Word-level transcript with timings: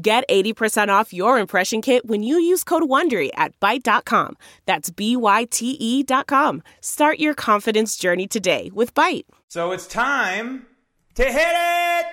Get 0.00 0.28
80% 0.28 0.88
off 0.90 1.12
your 1.12 1.38
impression 1.38 1.82
kit 1.82 2.06
when 2.06 2.22
you 2.22 2.38
use 2.38 2.62
code 2.62 2.84
WONDERY 2.84 3.30
at 3.34 3.58
Byte.com. 3.58 4.36
That's 4.64 4.90
B-Y-T-E 4.90 6.02
dot 6.04 6.28
com. 6.28 6.62
Start 6.80 7.18
your 7.18 7.34
confidence 7.34 7.96
journey 7.96 8.28
today 8.28 8.70
with 8.72 8.94
Byte. 8.94 9.24
So 9.48 9.72
it's 9.72 9.88
time 9.88 10.66
to 11.16 11.24
hit 11.24 11.34
it! 11.34 12.06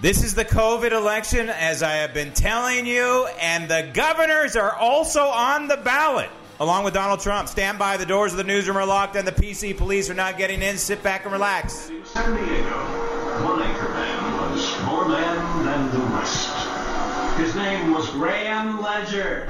This 0.00 0.24
is 0.24 0.34
the 0.34 0.44
COVID 0.44 0.90
election, 0.90 1.50
as 1.50 1.84
I 1.84 1.92
have 1.92 2.12
been 2.12 2.32
telling 2.32 2.84
you, 2.84 3.28
and 3.40 3.70
the 3.70 3.88
governors 3.94 4.56
are 4.56 4.74
also 4.74 5.22
on 5.22 5.68
the 5.68 5.76
ballot, 5.76 6.30
along 6.58 6.82
with 6.84 6.94
Donald 6.94 7.20
Trump. 7.20 7.48
Stand 7.48 7.78
by, 7.78 7.96
the 7.96 8.04
doors 8.04 8.32
of 8.32 8.38
the 8.38 8.44
newsroom 8.44 8.76
are 8.76 8.84
locked, 8.84 9.14
and 9.14 9.26
the 9.26 9.32
PC 9.32 9.76
police 9.76 10.10
are 10.10 10.14
not 10.14 10.36
getting 10.36 10.62
in. 10.62 10.76
Sit 10.78 11.00
back 11.04 11.22
and 11.24 11.32
relax. 11.32 11.92
San 12.06 12.34
Diego, 12.34 13.13
Graham 18.14 18.80
Ledger. 18.80 19.44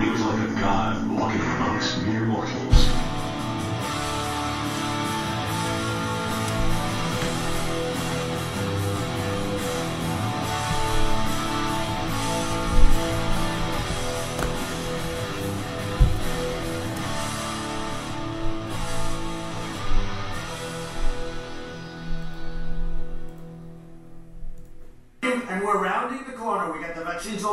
He 0.00 0.08
was 0.08 0.20
like 0.22 0.38
a 0.38 0.60
god 0.60 1.04
walking 1.18 1.43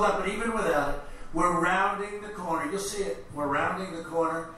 rolled 0.02 0.14
out, 0.14 0.20
but 0.20 0.30
even 0.30 0.54
without 0.54 0.96
it, 0.96 1.02
we're 1.34 1.62
rounding 1.62 2.22
the 2.22 2.30
corner. 2.30 2.70
You'll 2.70 2.80
see 2.80 3.04
it. 3.04 3.26
We're 3.34 3.48
rounding 3.48 3.96
the 3.96 4.04
corner. 4.04 4.50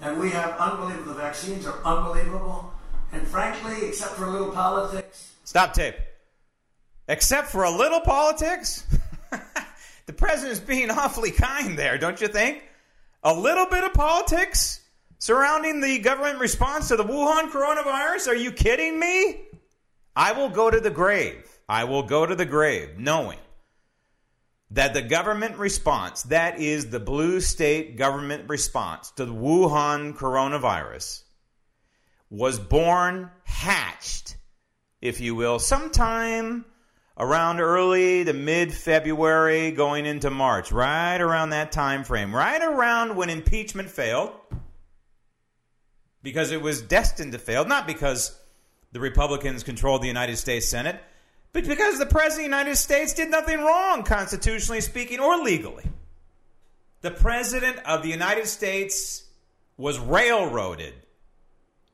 And 0.00 0.18
we 0.18 0.30
have 0.30 0.56
unbelievable. 0.58 1.14
The 1.14 1.20
vaccines 1.20 1.66
are 1.66 1.78
unbelievable. 1.84 2.72
And 3.12 3.26
frankly, 3.26 3.88
except 3.88 4.12
for 4.12 4.26
a 4.26 4.30
little 4.30 4.50
politics, 4.52 5.34
Stop 5.44 5.74
tape. 5.74 5.96
Except 7.08 7.48
for 7.48 7.64
a 7.64 7.70
little 7.70 8.00
politics? 8.00 8.86
the 10.06 10.12
president's 10.12 10.60
being 10.60 10.90
awfully 10.90 11.30
kind 11.30 11.78
there, 11.78 11.98
don't 11.98 12.20
you 12.20 12.28
think? 12.28 12.62
A 13.24 13.34
little 13.34 13.66
bit 13.66 13.84
of 13.84 13.92
politics 13.92 14.80
surrounding 15.18 15.80
the 15.80 15.98
government 15.98 16.38
response 16.38 16.88
to 16.88 16.96
the 16.96 17.04
Wuhan 17.04 17.50
coronavirus? 17.50 18.28
Are 18.28 18.36
you 18.36 18.52
kidding 18.52 18.98
me? 18.98 19.42
I 20.14 20.32
will 20.32 20.48
go 20.48 20.70
to 20.70 20.80
the 20.80 20.90
grave. 20.90 21.46
I 21.68 21.84
will 21.84 22.02
go 22.02 22.24
to 22.24 22.34
the 22.34 22.46
grave 22.46 22.98
knowing 22.98 23.38
that 24.72 24.94
the 24.94 25.02
government 25.02 25.58
response, 25.58 26.22
that 26.24 26.58
is 26.58 26.88
the 26.88 27.00
blue 27.00 27.40
state 27.40 27.96
government 27.96 28.48
response 28.48 29.10
to 29.12 29.26
the 29.26 29.34
Wuhan 29.34 30.16
coronavirus, 30.16 31.22
was 32.30 32.58
born, 32.58 33.30
hatched, 33.44 34.36
if 35.02 35.20
you 35.20 35.34
will, 35.34 35.58
sometime 35.58 36.64
around 37.18 37.60
early 37.60 38.24
to 38.24 38.32
mid 38.32 38.72
February 38.72 39.72
going 39.72 40.06
into 40.06 40.30
March, 40.30 40.72
right 40.72 41.20
around 41.20 41.50
that 41.50 41.70
time 41.70 42.02
frame, 42.02 42.34
right 42.34 42.62
around 42.62 43.14
when 43.14 43.28
impeachment 43.28 43.90
failed 43.90 44.32
because 46.22 46.50
it 46.50 46.62
was 46.62 46.80
destined 46.80 47.32
to 47.32 47.38
fail, 47.38 47.66
not 47.66 47.86
because 47.86 48.38
the 48.92 49.00
Republicans 49.00 49.62
controlled 49.62 50.02
the 50.02 50.06
United 50.06 50.36
States 50.36 50.66
Senate, 50.66 50.98
but 51.52 51.66
because 51.66 51.98
the 51.98 52.06
President 52.06 52.32
of 52.32 52.36
the 52.36 52.56
United 52.56 52.76
States 52.76 53.12
did 53.12 53.30
nothing 53.30 53.60
wrong, 53.60 54.02
constitutionally 54.02 54.80
speaking 54.80 55.20
or 55.20 55.38
legally. 55.38 55.84
The 57.02 57.10
President 57.10 57.78
of 57.84 58.02
the 58.02 58.08
United 58.08 58.46
States 58.46 59.24
was 59.76 59.98
railroaded, 59.98 60.94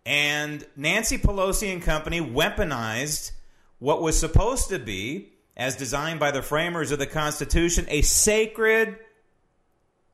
and 0.05 0.65
Nancy 0.77 1.19
Pelosi 1.19 1.73
and 1.73 1.83
company 1.83 2.21
weaponized 2.21 3.33
what 3.79 4.03
was 4.03 4.19
supposed 4.19 4.69
to 4.69 4.79
be, 4.79 5.33
as 5.57 5.77
designed 5.77 6.21
by 6.21 6.31
the 6.31 6.43
framers 6.43 6.93
of 6.93 6.99
the 6.99 7.07
Constitution, 7.07 7.87
a 7.89 8.03
sacred 8.03 8.97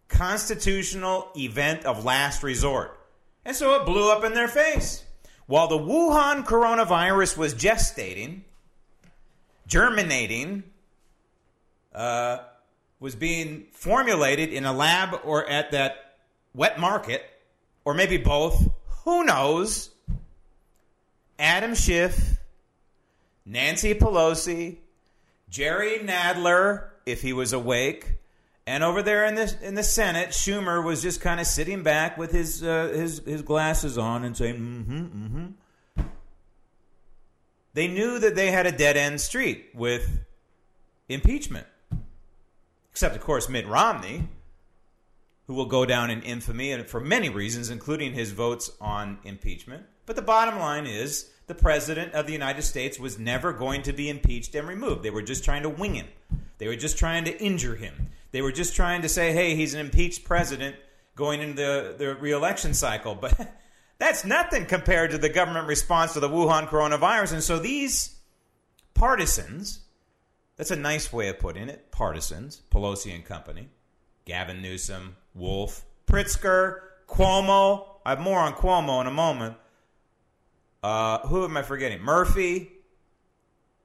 constitutional 0.09 1.29
event 1.37 1.85
of 1.85 2.05
last 2.05 2.43
resort. 2.43 2.99
And 3.45 3.55
so 3.55 3.75
it 3.75 3.85
blew 3.85 4.11
up 4.11 4.25
in 4.25 4.33
their 4.33 4.49
face. 4.49 5.05
While 5.47 5.69
the 5.69 5.79
Wuhan 5.79 6.47
coronavirus 6.47 7.37
was 7.37 7.55
gestating, 7.55 8.43
germinating, 9.67 10.65
uh, 11.95 12.39
was 13.01 13.15
being 13.15 13.67
formulated 13.73 14.53
in 14.53 14.65
a 14.65 14.73
lab 14.73 15.21
or 15.25 15.49
at 15.49 15.73
that 15.73 16.17
wet 16.55 16.79
market, 16.79 17.23
or 17.85 17.95
maybe 17.95 18.17
both, 18.17 18.69
who 19.05 19.25
knows? 19.25 19.91
Adam 21.39 21.75
Schiff, 21.75 22.39
Nancy 23.45 23.95
Pelosi, 23.95 24.77
Jerry 25.51 25.99
Nadler, 25.99 26.89
if 27.07 27.23
he 27.23 27.33
was 27.33 27.53
awake, 27.53 28.15
and 28.67 28.83
over 28.83 29.03
there 29.03 29.25
in 29.27 29.35
the 29.35 29.55
in 29.63 29.75
the 29.75 29.83
Senate, 29.83 30.31
Schumer 30.31 30.83
was 30.83 31.03
just 31.03 31.21
kind 31.21 31.39
of 31.39 31.47
sitting 31.47 31.83
back 31.83 32.17
with 32.17 32.33
his 32.33 32.63
uh, 32.63 32.89
his 32.95 33.19
his 33.19 33.43
glasses 33.43 33.99
on 33.99 34.25
and 34.25 34.37
saying, 34.37 34.55
"Mm-hmm, 34.55 34.97
mm-hmm." 34.97 35.47
They 37.75 37.89
knew 37.89 38.19
that 38.21 38.37
they 38.37 38.51
had 38.51 38.67
a 38.67 38.73
dead 38.73 38.97
end 38.97 39.21
street 39.21 39.67
with 39.75 40.21
impeachment, 41.09 41.67
except 42.91 43.17
of 43.17 43.21
course 43.21 43.49
Mitt 43.49 43.67
Romney, 43.67 44.29
who 45.47 45.55
will 45.55 45.67
go 45.67 45.85
down 45.85 46.11
in 46.11 46.23
infamy 46.23 46.73
and 46.73 46.87
for 46.87 47.01
many 47.01 47.29
reasons, 47.29 47.71
including 47.71 48.15
his 48.15 48.31
votes 48.31 48.71
on 48.81 49.19
impeachment. 49.25 49.85
But 50.07 50.17
the 50.17 50.23
bottom 50.23 50.59
line 50.59 50.87
is 50.87 51.31
the 51.47 51.55
president 51.55 52.15
of 52.15 52.27
the 52.27 52.33
United 52.33 52.63
States 52.63 52.99
was 52.99 53.19
never 53.19 53.53
going 53.53 53.83
to 53.83 53.93
be 53.93 54.09
impeached 54.09 54.55
and 54.55 54.67
removed. 54.67 55.03
They 55.03 55.11
were 55.11 55.23
just 55.23 55.45
trying 55.45 55.63
to 55.65 55.69
wing 55.69 55.95
him. 55.95 56.07
They 56.59 56.69
were 56.69 56.77
just 56.77 56.97
trying 56.97 57.25
to 57.25 57.43
injure 57.43 57.75
him. 57.75 58.09
They 58.31 58.41
were 58.41 58.53
just 58.53 58.75
trying 58.75 59.03
to 59.03 59.09
say, 59.09 59.33
hey, 59.33 59.55
he's 59.55 59.75
an 59.75 59.81
impeached 59.81 60.25
president 60.25 60.77
going 61.15 61.41
into 61.41 61.55
the, 61.55 61.95
the 61.99 62.15
reelection 62.15 62.73
cycle. 62.73 63.15
But 63.21 63.53
that's 63.99 64.25
nothing 64.25 64.67
compared 64.67 65.11
to 65.13 65.19
the 65.19 65.29
government 65.29 65.67
response 65.67 66.15
to 66.15 66.21
the 66.21 66.29
Wuhan 66.29 66.69
coronavirus. 66.69 67.35
And 67.35 67.43
so 67.43 67.59
these 67.59 68.17
partisans, 68.95 69.81
that's 70.57 70.71
a 70.71 70.77
nice 70.77 71.13
way 71.13 71.29
of 71.29 71.39
putting 71.39 71.69
it, 71.69 71.91
partisans, 71.91 72.63
Pelosi 72.71 73.15
and 73.15 73.25
company, 73.25 73.69
Gavin 74.25 74.63
Newsom, 74.63 75.17
Wolf, 75.35 75.85
Pritzker, 76.07 76.81
Cuomo. 77.09 77.87
I 78.05 78.11
have 78.11 78.21
more 78.21 78.39
on 78.39 78.55
Cuomo 78.55 79.01
in 79.01 79.07
a 79.07 79.13
moment. 79.13 79.57
Uh, 80.83 81.21
who 81.27 81.45
am 81.45 81.57
I 81.57 81.63
forgetting? 81.63 82.03
Murphy 82.03 82.71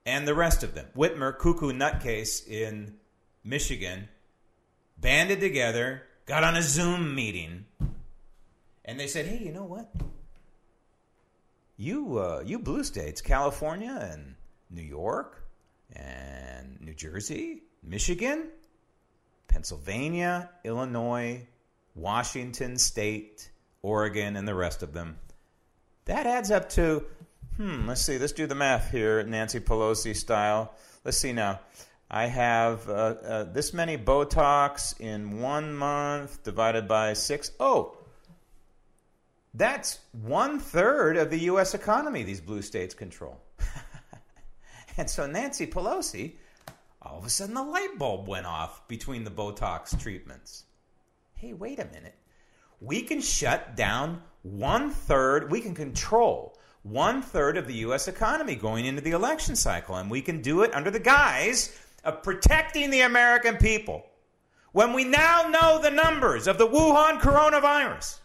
and 0.06 0.28
the 0.28 0.34
rest 0.34 0.64
of 0.64 0.74
them. 0.74 0.88
Whitmer, 0.96 1.38
cuckoo 1.38 1.72
nutcase 1.72 2.46
in 2.48 2.96
Michigan, 3.44 4.10
banded 4.98 5.40
together, 5.40 6.04
got 6.26 6.44
on 6.44 6.56
a 6.56 6.62
Zoom 6.62 7.16
meeting, 7.16 7.66
and 8.90 9.00
they 9.00 9.06
said, 9.06 9.28
"Hey, 9.28 9.38
you 9.38 9.52
know 9.52 9.66
what? 9.66 9.88
You, 11.78 12.18
uh, 12.18 12.44
you 12.44 12.58
blue 12.58 12.84
states, 12.84 13.22
California 13.22 13.96
and 14.12 14.36
New 14.72 14.82
York 14.82 15.48
and 15.94 16.82
New 16.82 16.96
Jersey, 16.96 17.62
Michigan, 17.84 18.50
Pennsylvania, 19.48 20.50
Illinois, 20.64 21.48
Washington 21.94 22.78
State, 22.80 23.52
Oregon, 23.84 24.36
and 24.36 24.48
the 24.48 24.56
rest 24.56 24.82
of 24.82 24.92
them." 24.92 25.20
That 26.06 26.26
adds 26.26 26.50
up 26.50 26.70
to, 26.70 27.06
hmm, 27.58 27.88
let's 27.88 28.02
see, 28.02 28.18
let's 28.18 28.34
do 28.34 28.48
the 28.48 28.56
math 28.56 28.90
here, 28.90 29.22
Nancy 29.22 29.60
Pelosi 29.60 30.16
style. 30.16 30.74
Let's 31.06 31.20
see 31.20 31.34
now. 31.34 31.60
I 32.10 32.26
have 32.26 32.90
uh, 32.90 32.92
uh, 32.92 33.44
this 33.44 33.72
many 33.72 34.00
Botox 34.00 35.00
in 35.00 35.42
one 35.42 35.76
month 35.76 36.44
divided 36.44 36.88
by 36.88 37.14
six. 37.14 37.52
Oh, 37.60 37.99
that's 39.54 40.00
one 40.12 40.60
third 40.60 41.18
of 41.18 41.30
the 41.30 41.40
U.S. 41.40 41.74
economy 41.74 42.24
these 42.24 42.42
blue 42.42 42.62
states 42.62 42.94
control. 42.94 43.42
And 45.00 45.10
so 45.10 45.26
Nancy 45.26 45.66
Pelosi, 45.66 46.34
all 47.02 47.20
of 47.20 47.26
a 47.26 47.30
sudden 47.30 47.56
the 47.56 47.64
light 47.64 47.98
bulb 47.98 48.28
went 48.28 48.46
off 48.46 48.86
between 48.90 49.24
the 49.24 49.32
Botox 49.32 49.98
treatments. 49.98 50.66
Hey, 51.36 51.54
wait 51.54 51.80
a 51.80 51.86
minute. 51.86 52.16
We 52.82 53.04
can 53.04 53.22
shut 53.22 53.78
down 53.78 54.22
one 54.42 54.92
third, 54.92 55.52
we 55.52 55.62
can 55.62 55.74
control 55.74 56.58
one 56.84 57.22
third 57.22 57.56
of 57.56 57.66
the 57.66 57.76
U.S. 57.76 58.10
economy 58.10 58.56
going 58.56 58.84
into 58.84 59.02
the 59.02 59.12
election 59.12 59.56
cycle, 59.56 59.96
and 59.96 60.12
we 60.12 60.22
can 60.22 60.42
do 60.42 60.64
it 60.64 60.74
under 60.74 60.92
the 60.92 61.00
guise 61.00 61.80
of 62.04 62.22
protecting 62.22 62.90
the 62.90 63.02
American 63.02 63.56
people. 63.56 64.06
When 64.74 64.92
we 64.92 65.06
now 65.06 65.44
know 65.44 65.80
the 65.82 65.92
numbers 65.92 66.46
of 66.46 66.58
the 66.58 66.68
Wuhan 66.68 67.22
coronavirus, 67.22 68.20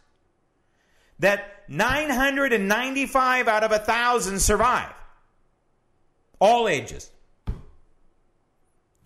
that 1.19 1.65
995 1.69 3.49
out 3.49 3.65
of 3.65 3.73
a 3.73 3.79
1,000 3.79 4.41
survive, 4.41 4.93
all 6.39 6.69
ages. 6.69 7.11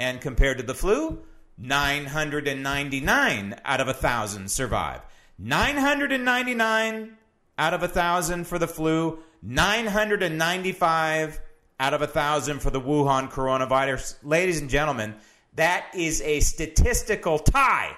And 0.01 0.21
compared 0.21 0.59
to 0.59 0.65
the 0.65 0.75
flu, 0.75 1.23
999 1.59 3.61
out 3.65 3.81
of 3.81 3.89
a 3.89 3.93
1,000 3.93 4.51
survive. 4.51 5.01
999 5.39 7.17
out 7.59 7.75
of 7.75 7.83
a 7.83 7.87
1,000 7.87 8.47
for 8.47 8.59
the 8.59 8.69
flu, 8.69 9.19
995 9.43 11.41
out 11.81 11.95
of 11.95 12.03
a 12.03 12.07
1,000 12.07 12.61
for 12.61 12.71
the 12.71 12.81
Wuhan 12.81 13.31
coronavirus. 13.31 14.17
Ladies 14.23 14.61
and 14.61 14.71
gentlemen, 14.71 15.17
that 15.55 15.87
is 15.95 16.21
a 16.23 16.41
statistical 16.41 17.39
tie 17.39 17.97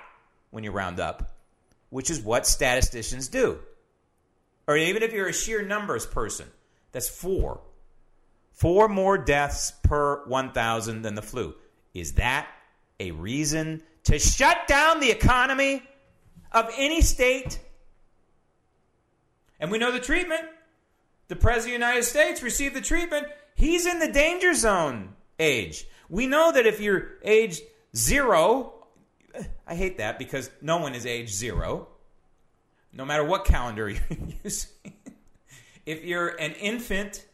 when 0.50 0.64
you 0.64 0.70
round 0.70 1.00
up, 1.00 1.34
which 1.90 2.10
is 2.10 2.20
what 2.20 2.46
statisticians 2.46 3.28
do. 3.28 3.58
Or 4.70 4.76
even 4.76 5.02
if 5.02 5.12
you're 5.12 5.26
a 5.26 5.32
sheer 5.32 5.62
numbers 5.62 6.06
person, 6.06 6.46
that's 6.92 7.08
four. 7.08 7.60
Four 8.52 8.88
more 8.88 9.18
deaths 9.18 9.72
per 9.82 10.24
1,000 10.26 11.02
than 11.02 11.16
the 11.16 11.22
flu. 11.22 11.56
Is 11.92 12.12
that 12.12 12.46
a 13.00 13.10
reason 13.10 13.82
to 14.04 14.20
shut 14.20 14.68
down 14.68 15.00
the 15.00 15.10
economy 15.10 15.82
of 16.52 16.70
any 16.78 17.00
state? 17.00 17.58
And 19.58 19.72
we 19.72 19.78
know 19.78 19.90
the 19.90 19.98
treatment. 19.98 20.42
The 21.26 21.34
President 21.34 21.74
of 21.74 21.80
the 21.80 21.86
United 21.86 22.04
States 22.04 22.40
received 22.40 22.76
the 22.76 22.80
treatment. 22.80 23.26
He's 23.56 23.86
in 23.86 23.98
the 23.98 24.12
danger 24.12 24.54
zone 24.54 25.16
age. 25.40 25.84
We 26.08 26.28
know 26.28 26.52
that 26.52 26.66
if 26.66 26.80
you're 26.80 27.14
age 27.24 27.60
zero, 27.96 28.74
I 29.66 29.74
hate 29.74 29.98
that 29.98 30.20
because 30.20 30.48
no 30.62 30.76
one 30.76 30.94
is 30.94 31.06
age 31.06 31.30
zero, 31.30 31.88
no 32.92 33.04
matter 33.04 33.24
what 33.24 33.44
calendar 33.44 33.88
you're 33.90 34.00
using. 34.44 34.70
if 35.86 36.04
you're 36.04 36.28
an 36.28 36.52
infant 36.52 37.24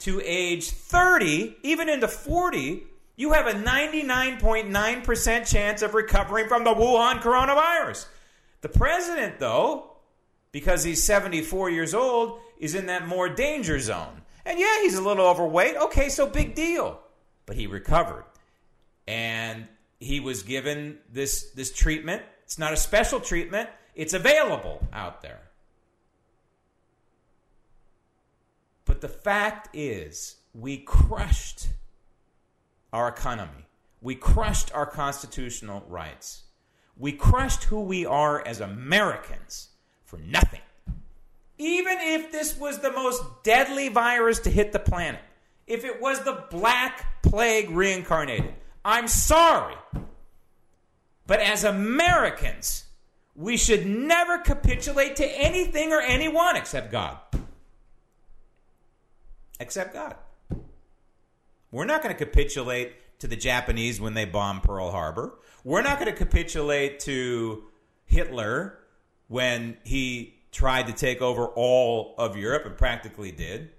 to 0.00 0.20
age 0.24 0.70
30, 0.70 1.56
even 1.62 1.88
into 1.88 2.08
40, 2.08 2.84
you 3.16 3.32
have 3.32 3.46
a 3.46 3.52
99.9% 3.52 5.46
chance 5.50 5.82
of 5.82 5.94
recovering 5.94 6.48
from 6.48 6.64
the 6.64 6.74
Wuhan 6.74 7.20
coronavirus. 7.20 8.06
The 8.60 8.68
president, 8.68 9.38
though, 9.38 9.92
because 10.52 10.84
he's 10.84 11.02
74 11.02 11.70
years 11.70 11.94
old, 11.94 12.40
is 12.58 12.74
in 12.74 12.86
that 12.86 13.06
more 13.06 13.28
danger 13.28 13.78
zone. 13.78 14.22
And 14.44 14.58
yeah, 14.58 14.82
he's 14.82 14.96
a 14.96 15.02
little 15.02 15.26
overweight. 15.26 15.76
Okay, 15.76 16.08
so 16.08 16.26
big 16.26 16.54
deal. 16.54 17.00
But 17.46 17.56
he 17.56 17.66
recovered. 17.66 18.24
And 19.08 19.66
he 19.98 20.20
was 20.20 20.42
given 20.42 20.98
this 21.12 21.50
this 21.50 21.72
treatment. 21.72 22.22
It's 22.44 22.58
not 22.58 22.72
a 22.72 22.76
special 22.76 23.20
treatment. 23.20 23.68
It's 23.96 24.12
available 24.12 24.86
out 24.92 25.22
there. 25.22 25.40
But 28.84 29.00
the 29.00 29.08
fact 29.08 29.74
is, 29.74 30.36
we 30.54 30.76
crushed 30.76 31.68
our 32.92 33.08
economy. 33.08 33.66
We 34.02 34.14
crushed 34.14 34.72
our 34.74 34.86
constitutional 34.86 35.82
rights. 35.88 36.44
We 36.98 37.12
crushed 37.12 37.64
who 37.64 37.80
we 37.80 38.04
are 38.04 38.46
as 38.46 38.60
Americans 38.60 39.68
for 40.04 40.18
nothing. 40.18 40.60
Even 41.58 41.96
if 41.98 42.30
this 42.30 42.56
was 42.58 42.78
the 42.78 42.92
most 42.92 43.22
deadly 43.42 43.88
virus 43.88 44.40
to 44.40 44.50
hit 44.50 44.72
the 44.72 44.78
planet, 44.78 45.22
if 45.66 45.84
it 45.84 46.02
was 46.02 46.20
the 46.20 46.44
Black 46.50 47.22
Plague 47.22 47.70
reincarnated, 47.70 48.54
I'm 48.84 49.08
sorry. 49.08 49.74
But 51.26 51.40
as 51.40 51.64
Americans, 51.64 52.85
we 53.36 53.56
should 53.56 53.86
never 53.86 54.38
capitulate 54.38 55.16
to 55.16 55.26
anything 55.26 55.92
or 55.92 56.00
anyone 56.00 56.56
except 56.56 56.90
God. 56.90 57.18
Except 59.60 59.92
God. 59.92 60.16
We're 61.70 61.84
not 61.84 62.02
going 62.02 62.14
to 62.14 62.24
capitulate 62.24 62.94
to 63.20 63.26
the 63.26 63.36
Japanese 63.36 64.00
when 64.00 64.14
they 64.14 64.24
bombed 64.24 64.62
Pearl 64.62 64.90
Harbor. 64.90 65.38
We're 65.64 65.82
not 65.82 65.98
going 65.98 66.10
to 66.10 66.16
capitulate 66.16 67.00
to 67.00 67.64
Hitler 68.06 68.78
when 69.28 69.76
he 69.84 70.34
tried 70.52 70.86
to 70.86 70.92
take 70.92 71.20
over 71.20 71.46
all 71.46 72.14
of 72.16 72.36
Europe 72.36 72.64
and 72.64 72.76
practically 72.76 73.32
did. 73.32 73.70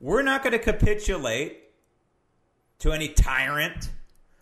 We're 0.00 0.22
not 0.22 0.42
going 0.42 0.52
to 0.52 0.58
capitulate 0.58 1.62
to 2.80 2.92
any 2.92 3.08
tyrant. 3.08 3.90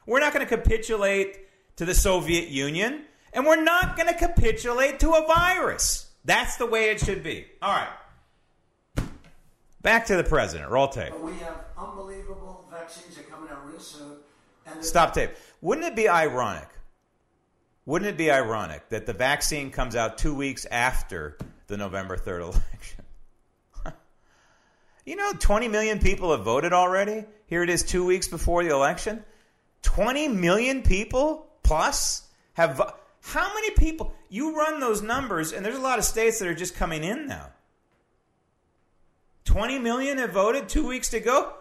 We're 0.07 0.21
not 0.21 0.33
going 0.33 0.47
to 0.47 0.57
capitulate 0.57 1.39
to 1.77 1.85
the 1.85 1.95
Soviet 1.95 2.49
Union. 2.49 3.05
And 3.35 3.45
we're 3.45 3.63
not 3.63 3.97
going 3.97 4.09
to 4.09 4.15
capitulate 4.15 5.01
to 5.01 5.11
a 5.11 5.27
virus. 5.27 6.09
That's 6.25 6.57
the 6.57 6.67
way 6.67 6.91
it 6.91 7.01
should 7.01 7.23
be. 7.23 7.47
All 7.61 7.75
right. 7.75 9.07
Back 9.83 10.07
to 10.07 10.17
the 10.17 10.25
president. 10.25 10.71
Roll 10.71 10.89
tape. 10.89 11.13
We 11.21 11.35
have 11.39 11.65
unbelievable 11.77 12.67
vaccines 12.71 13.17
that 13.17 13.27
are 13.27 13.29
coming 13.29 13.51
out 13.51 13.67
real 13.67 13.81
soon. 13.81 14.17
And 14.67 14.83
Stop 14.83 15.13
tape. 15.13 15.33
Wouldn't 15.61 15.87
it 15.87 15.97
be 15.97 16.09
ironic? 16.09 16.69
Wouldn't 17.85 18.09
it 18.09 18.17
be 18.17 18.31
ironic 18.31 18.89
that 18.89 19.05
the 19.05 19.13
vaccine 19.13 19.71
comes 19.71 19.95
out 19.95 20.17
two 20.17 20.35
weeks 20.35 20.65
after 20.65 21.37
the 21.67 21.77
November 21.77 22.17
3rd 22.17 22.41
election? 22.41 23.05
you 25.05 25.17
know, 25.17 25.33
20 25.39 25.69
million 25.69 25.99
people 25.99 26.31
have 26.31 26.45
voted 26.45 26.73
already. 26.73 27.25
Here 27.47 27.63
it 27.63 27.69
is 27.69 27.83
two 27.83 28.07
weeks 28.07 28.27
before 28.29 28.65
the 28.65 28.71
election. 28.71 29.23
20 29.83 30.29
million 30.29 30.83
people 30.83 31.47
plus 31.63 32.23
have. 32.55 32.81
How 33.25 33.53
many 33.55 33.71
people? 33.71 34.15
You 34.29 34.55
run 34.55 34.81
those 34.81 35.00
numbers, 35.00 35.53
and 35.53 35.65
there's 35.65 35.79
a 35.79 35.81
lot 35.81 35.99
of 35.99 36.05
states 36.05 36.38
that 36.38 36.47
are 36.47 36.55
just 36.55 36.76
coming 36.76 37.03
in 37.03 37.26
now. 37.26 37.49
20 39.47 39.79
million 39.79 40.19
have 40.19 40.32
voted, 40.32 40.69
two 40.69 40.87
weeks 40.87 41.09
to 41.11 41.21
go. 41.21 41.55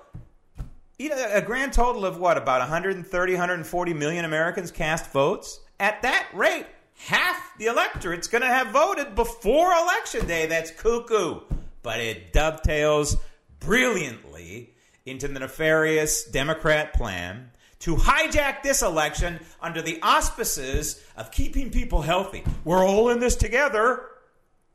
A 0.99 1.41
grand 1.41 1.73
total 1.73 2.05
of 2.05 2.17
what, 2.17 2.37
about 2.37 2.59
130, 2.59 3.33
140 3.33 3.93
million 3.93 4.25
Americans 4.25 4.71
cast 4.71 5.11
votes? 5.11 5.61
At 5.79 6.01
that 6.01 6.27
rate, 6.33 6.65
half 6.97 7.57
the 7.57 7.67
electorate's 7.67 8.27
going 8.27 8.41
to 8.41 8.47
have 8.47 8.67
voted 8.67 9.15
before 9.15 9.71
Election 9.71 10.27
Day. 10.27 10.45
That's 10.45 10.69
cuckoo. 10.69 11.41
But 11.81 12.01
it 12.01 12.33
dovetails 12.33 13.17
brilliantly 13.59 14.73
into 15.05 15.29
the 15.29 15.39
nefarious 15.39 16.25
Democrat 16.25 16.93
plan 16.93 17.51
to 17.83 17.97
hijack 17.97 18.63
this 18.63 18.81
election 18.81 19.37
under 19.61 19.81
the 19.81 19.99
auspices 20.01 21.03
of 21.17 21.31
keeping 21.31 21.69
people 21.69 22.01
healthy. 22.01 22.41
We're 22.63 22.85
all 22.87 23.09
in 23.09 23.19
this 23.19 23.35
together. 23.35 24.05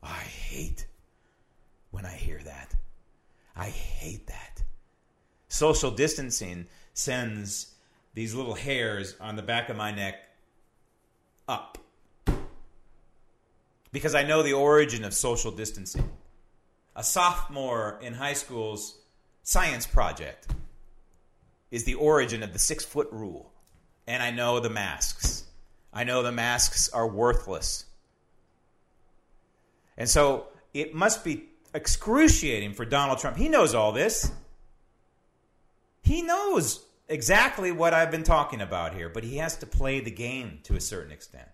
I 0.03 0.19
hate 0.19 0.85
when 1.89 2.05
I 2.05 2.11
hear 2.11 2.39
that. 2.45 2.75
I 3.55 3.69
hate 3.69 4.27
that. 4.27 4.61
Social 5.47 5.89
distancing 5.89 6.67
sends 6.93 7.73
these 8.13 8.35
little 8.35 8.53
hairs 8.53 9.15
on 9.19 9.35
the 9.35 9.41
back 9.41 9.69
of 9.69 9.75
my 9.75 9.89
neck 9.89 10.29
up. 11.47 11.79
Because 13.91 14.13
I 14.13 14.21
know 14.21 14.43
the 14.43 14.53
origin 14.53 15.03
of 15.03 15.15
social 15.15 15.49
distancing. 15.49 16.07
A 16.95 17.03
sophomore 17.03 17.97
in 18.03 18.13
high 18.13 18.33
school's 18.33 18.99
science 19.41 19.87
project 19.87 20.47
is 21.71 21.83
the 21.83 21.95
origin 21.95 22.43
of 22.43 22.53
the 22.53 22.59
six 22.59 22.83
foot 22.83 23.09
rule. 23.11 23.51
And 24.07 24.23
I 24.23 24.31
know 24.31 24.59
the 24.59 24.69
masks. 24.69 25.45
I 25.93 26.03
know 26.03 26.23
the 26.23 26.31
masks 26.31 26.89
are 26.89 27.07
worthless. 27.07 27.85
And 29.97 30.09
so 30.09 30.47
it 30.73 30.93
must 30.93 31.23
be 31.23 31.49
excruciating 31.73 32.73
for 32.73 32.85
Donald 32.85 33.19
Trump. 33.19 33.37
He 33.37 33.49
knows 33.49 33.75
all 33.75 33.91
this. 33.91 34.31
He 36.01 36.21
knows 36.21 36.83
exactly 37.07 37.71
what 37.71 37.93
I've 37.93 38.11
been 38.11 38.23
talking 38.23 38.61
about 38.61 38.93
here, 38.93 39.09
but 39.09 39.23
he 39.23 39.37
has 39.37 39.57
to 39.57 39.65
play 39.65 39.99
the 39.99 40.11
game 40.11 40.59
to 40.63 40.75
a 40.75 40.81
certain 40.81 41.11
extent. 41.11 41.47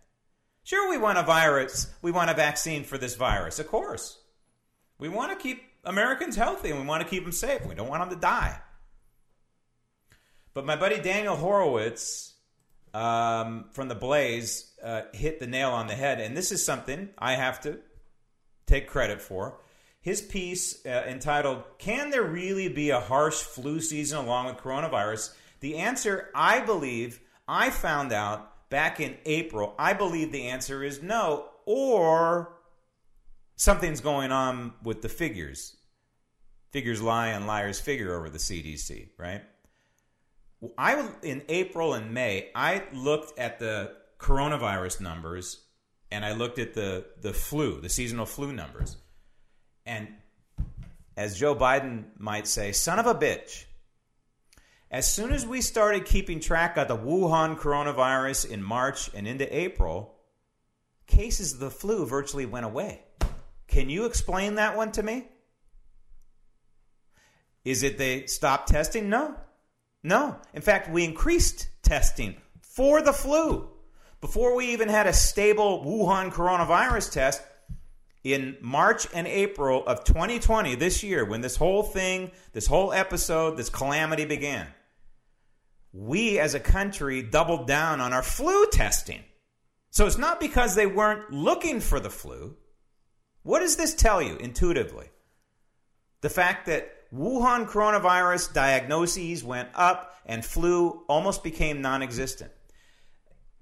Sure, 0.64 0.90
we 0.90 0.98
want 0.98 1.18
a 1.18 1.24
virus, 1.24 1.94
we 2.02 2.12
want 2.12 2.30
a 2.30 2.34
vaccine 2.34 2.84
for 2.84 2.98
this 2.98 3.16
virus, 3.16 3.60
of 3.60 3.68
course. 3.68 4.20
We 4.98 5.10
want 5.10 5.32
to 5.32 5.42
keep 5.42 5.62
Americans 5.84 6.36
healthy 6.36 6.72
and 6.72 6.80
we 6.80 6.86
want 6.86 7.04
to 7.04 7.10
keep 7.10 7.24
them 7.24 7.32
safe. 7.32 7.66
We 7.66 7.76
don't 7.76 7.88
want 7.88 8.02
them 8.02 8.18
to 8.18 8.22
die. 8.22 8.60
But 10.56 10.66
my 10.66 10.78
buddy 10.78 11.02
Daniel 11.02 11.36
Horowitz 11.36 12.34
um, 12.94 13.66
from 13.74 13.90
The 13.90 13.96
Blaze 13.96 14.72
uh, 14.82 15.02
hit 15.14 15.42
the 15.42 15.48
nail 15.48 15.72
on 15.72 15.88
the 15.88 15.96
head, 15.96 16.22
and 16.22 16.36
this 16.36 16.54
is 16.54 16.64
something 16.64 17.10
I 17.18 17.36
have 17.36 17.60
to 17.62 17.80
take 18.66 18.88
credit 18.88 19.22
for. 19.22 19.60
his 20.00 20.22
piece 20.22 20.86
uh, 20.86 21.04
entitled 21.08 21.64
Can 21.78 22.10
There 22.10 22.24
Really 22.24 22.70
Be 22.70 22.92
a 22.92 23.02
Harsh 23.02 23.42
Flu 23.42 23.82
Season 23.82 24.18
Along 24.18 24.46
with 24.46 24.56
Coronavirus? 24.56 25.36
The 25.60 25.76
answer, 25.76 26.30
I 26.34 26.62
believe, 26.62 27.20
I 27.50 27.70
found 27.70 28.14
out 28.14 28.70
back 28.70 29.02
in 29.02 29.18
April. 29.26 29.76
I 29.78 29.92
believe 29.92 30.32
the 30.32 30.48
answer 30.48 30.86
is 30.86 31.04
no, 31.04 31.50
or 31.66 32.56
something's 33.58 34.00
going 34.00 34.32
on 34.32 34.74
with 34.84 35.02
the 35.02 35.10
figures. 35.10 35.76
Figures 36.72 37.02
lie 37.02 37.28
and 37.28 37.46
liars 37.46 37.82
figure 37.82 38.16
over 38.16 38.30
the 38.30 38.38
CDC, 38.38 39.10
right? 39.18 39.42
I 40.78 41.08
in 41.22 41.44
April 41.50 41.94
and 41.94 42.14
May, 42.14 42.50
I 42.56 42.84
looked 42.94 43.38
at 43.38 43.60
the 43.60 43.96
coronavirus 44.20 45.02
numbers 45.02 45.62
and 46.12 46.26
I 46.26 46.34
looked 46.34 46.60
at 46.60 46.74
the 46.74 47.06
the 47.22 47.34
flu, 47.34 47.82
the 47.82 47.90
seasonal 47.90 48.26
flu 48.26 48.52
numbers. 48.54 48.98
And 49.86 50.08
as 51.18 51.38
Joe 51.38 51.56
Biden 51.56 52.06
might 52.18 52.48
say, 52.48 52.72
son 52.72 53.00
of 53.00 53.06
a 53.06 53.16
bitch. 53.16 53.66
As 54.92 55.12
soon 55.12 55.32
as 55.32 55.46
we 55.46 55.62
started 55.62 56.06
keeping 56.06 56.40
track 56.40 56.78
of 56.78 56.88
the 56.88 56.98
Wuhan 56.98 57.58
coronavirus 57.58 58.50
in 58.50 58.64
March 58.64 59.10
and 59.14 59.28
into 59.28 59.56
April, 59.56 60.16
cases 61.08 61.54
of 61.54 61.60
the 61.60 61.70
flu 61.70 62.06
virtually 62.06 62.46
went 62.46 62.66
away. 62.66 63.02
Can 63.68 63.90
you 63.90 64.06
explain 64.06 64.56
that 64.56 64.78
one 64.78 64.92
to 64.94 65.04
me? 65.04 65.28
Is 67.64 67.82
it 67.84 67.98
they 67.98 68.28
stopped 68.28 68.70
testing? 68.70 69.10
No. 69.10 69.36
No. 70.06 70.36
In 70.54 70.62
fact, 70.62 70.92
we 70.92 71.04
increased 71.04 71.68
testing 71.82 72.36
for 72.62 73.02
the 73.02 73.12
flu. 73.12 73.68
Before 74.22 74.56
we 74.56 74.68
even 74.68 74.88
had 74.88 75.08
a 75.08 75.14
stable 75.14 75.84
Wuhan 75.84 76.32
coronavirus 76.32 77.12
test, 77.12 77.42
in 78.24 78.56
March 78.62 79.08
and 79.16 79.26
April 79.26 79.84
of 79.86 80.04
2020, 80.04 80.76
this 80.76 81.02
year, 81.02 81.26
when 81.26 81.42
this 81.42 81.56
whole 81.56 81.82
thing, 81.82 82.30
this 82.54 82.68
whole 82.68 82.94
episode, 82.94 83.58
this 83.58 83.70
calamity 83.70 84.26
began, 84.26 84.68
we 85.92 86.38
as 86.38 86.54
a 86.54 86.60
country 86.60 87.24
doubled 87.24 87.66
down 87.66 88.00
on 88.00 88.14
our 88.14 88.24
flu 88.24 88.68
testing. 88.68 89.24
So 89.90 90.06
it's 90.06 90.20
not 90.20 90.40
because 90.40 90.76
they 90.76 90.86
weren't 90.86 91.32
looking 91.32 91.80
for 91.80 92.00
the 92.00 92.12
flu. 92.12 92.56
What 93.42 93.62
does 93.62 93.76
this 93.76 93.96
tell 93.96 94.22
you 94.22 94.36
intuitively? 94.36 95.10
The 96.22 96.30
fact 96.30 96.68
that 96.68 96.95
Wuhan 97.14 97.68
coronavirus 97.68 98.54
diagnoses 98.54 99.44
went 99.44 99.70
up 99.74 100.16
and 100.26 100.44
flu 100.44 101.04
almost 101.08 101.44
became 101.44 101.82
non 101.82 102.02
existent. 102.02 102.52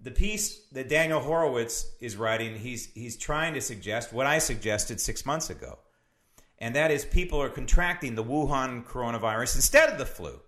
The 0.02 0.12
piece 0.12 0.66
that 0.74 0.90
Daniel 0.90 1.22
Horowitz 1.22 1.90
is 2.02 2.18
writing, 2.18 2.56
he's, 2.56 2.92
he's 2.94 3.16
trying 3.16 3.54
to 3.54 3.62
suggest 3.62 4.12
what 4.12 4.26
I 4.26 4.40
suggested 4.40 5.00
six 5.00 5.26
months 5.26 5.50
ago. 5.50 5.80
And 6.60 6.76
that 6.76 6.92
is 6.92 7.06
people 7.06 7.42
are 7.42 7.50
contracting 7.50 8.16
the 8.16 8.24
Wuhan 8.24 8.86
coronavirus 8.86 9.56
instead 9.56 9.90
of 9.90 9.98
the 9.98 10.06
flu. 10.06 10.40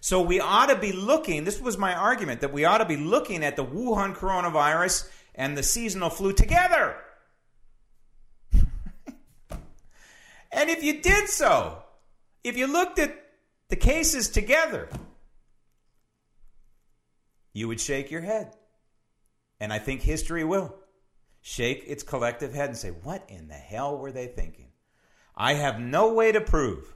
So 0.00 0.20
we 0.20 0.40
ought 0.40 0.66
to 0.66 0.76
be 0.76 0.92
looking, 0.92 1.44
this 1.44 1.60
was 1.60 1.78
my 1.78 1.94
argument, 1.94 2.42
that 2.42 2.52
we 2.52 2.66
ought 2.66 2.78
to 2.78 2.84
be 2.84 2.98
looking 2.98 3.42
at 3.42 3.56
the 3.56 3.64
Wuhan 3.64 4.14
coronavirus 4.14 5.08
and 5.34 5.56
the 5.56 5.62
seasonal 5.62 6.10
flu 6.10 6.34
together. 6.34 6.96
And 10.54 10.70
if 10.70 10.82
you 10.82 11.02
did 11.02 11.28
so, 11.28 11.82
if 12.42 12.56
you 12.56 12.66
looked 12.66 12.98
at 12.98 13.14
the 13.68 13.76
cases 13.76 14.28
together, 14.28 14.88
you 17.52 17.68
would 17.68 17.80
shake 17.80 18.10
your 18.10 18.20
head. 18.20 18.54
And 19.60 19.72
I 19.72 19.78
think 19.78 20.02
history 20.02 20.44
will 20.44 20.74
shake 21.40 21.84
its 21.86 22.02
collective 22.02 22.54
head 22.54 22.68
and 22.68 22.78
say, 22.78 22.90
What 22.90 23.24
in 23.28 23.48
the 23.48 23.54
hell 23.54 23.98
were 23.98 24.12
they 24.12 24.26
thinking? 24.26 24.68
I 25.36 25.54
have 25.54 25.80
no 25.80 26.12
way 26.12 26.32
to 26.32 26.40
prove 26.40 26.94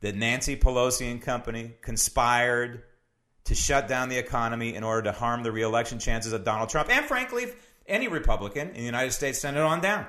that 0.00 0.14
Nancy 0.14 0.56
Pelosi 0.56 1.10
and 1.10 1.20
company 1.20 1.74
conspired 1.82 2.82
to 3.44 3.54
shut 3.54 3.88
down 3.88 4.08
the 4.08 4.18
economy 4.18 4.74
in 4.74 4.84
order 4.84 5.02
to 5.02 5.12
harm 5.12 5.42
the 5.42 5.52
reelection 5.52 5.98
chances 5.98 6.32
of 6.32 6.44
Donald 6.44 6.68
Trump 6.68 6.90
and, 6.90 7.04
frankly, 7.06 7.46
any 7.86 8.08
Republican 8.08 8.68
in 8.68 8.74
the 8.74 8.82
United 8.82 9.12
States 9.12 9.38
Senate 9.38 9.60
on 9.60 9.80
down. 9.80 10.06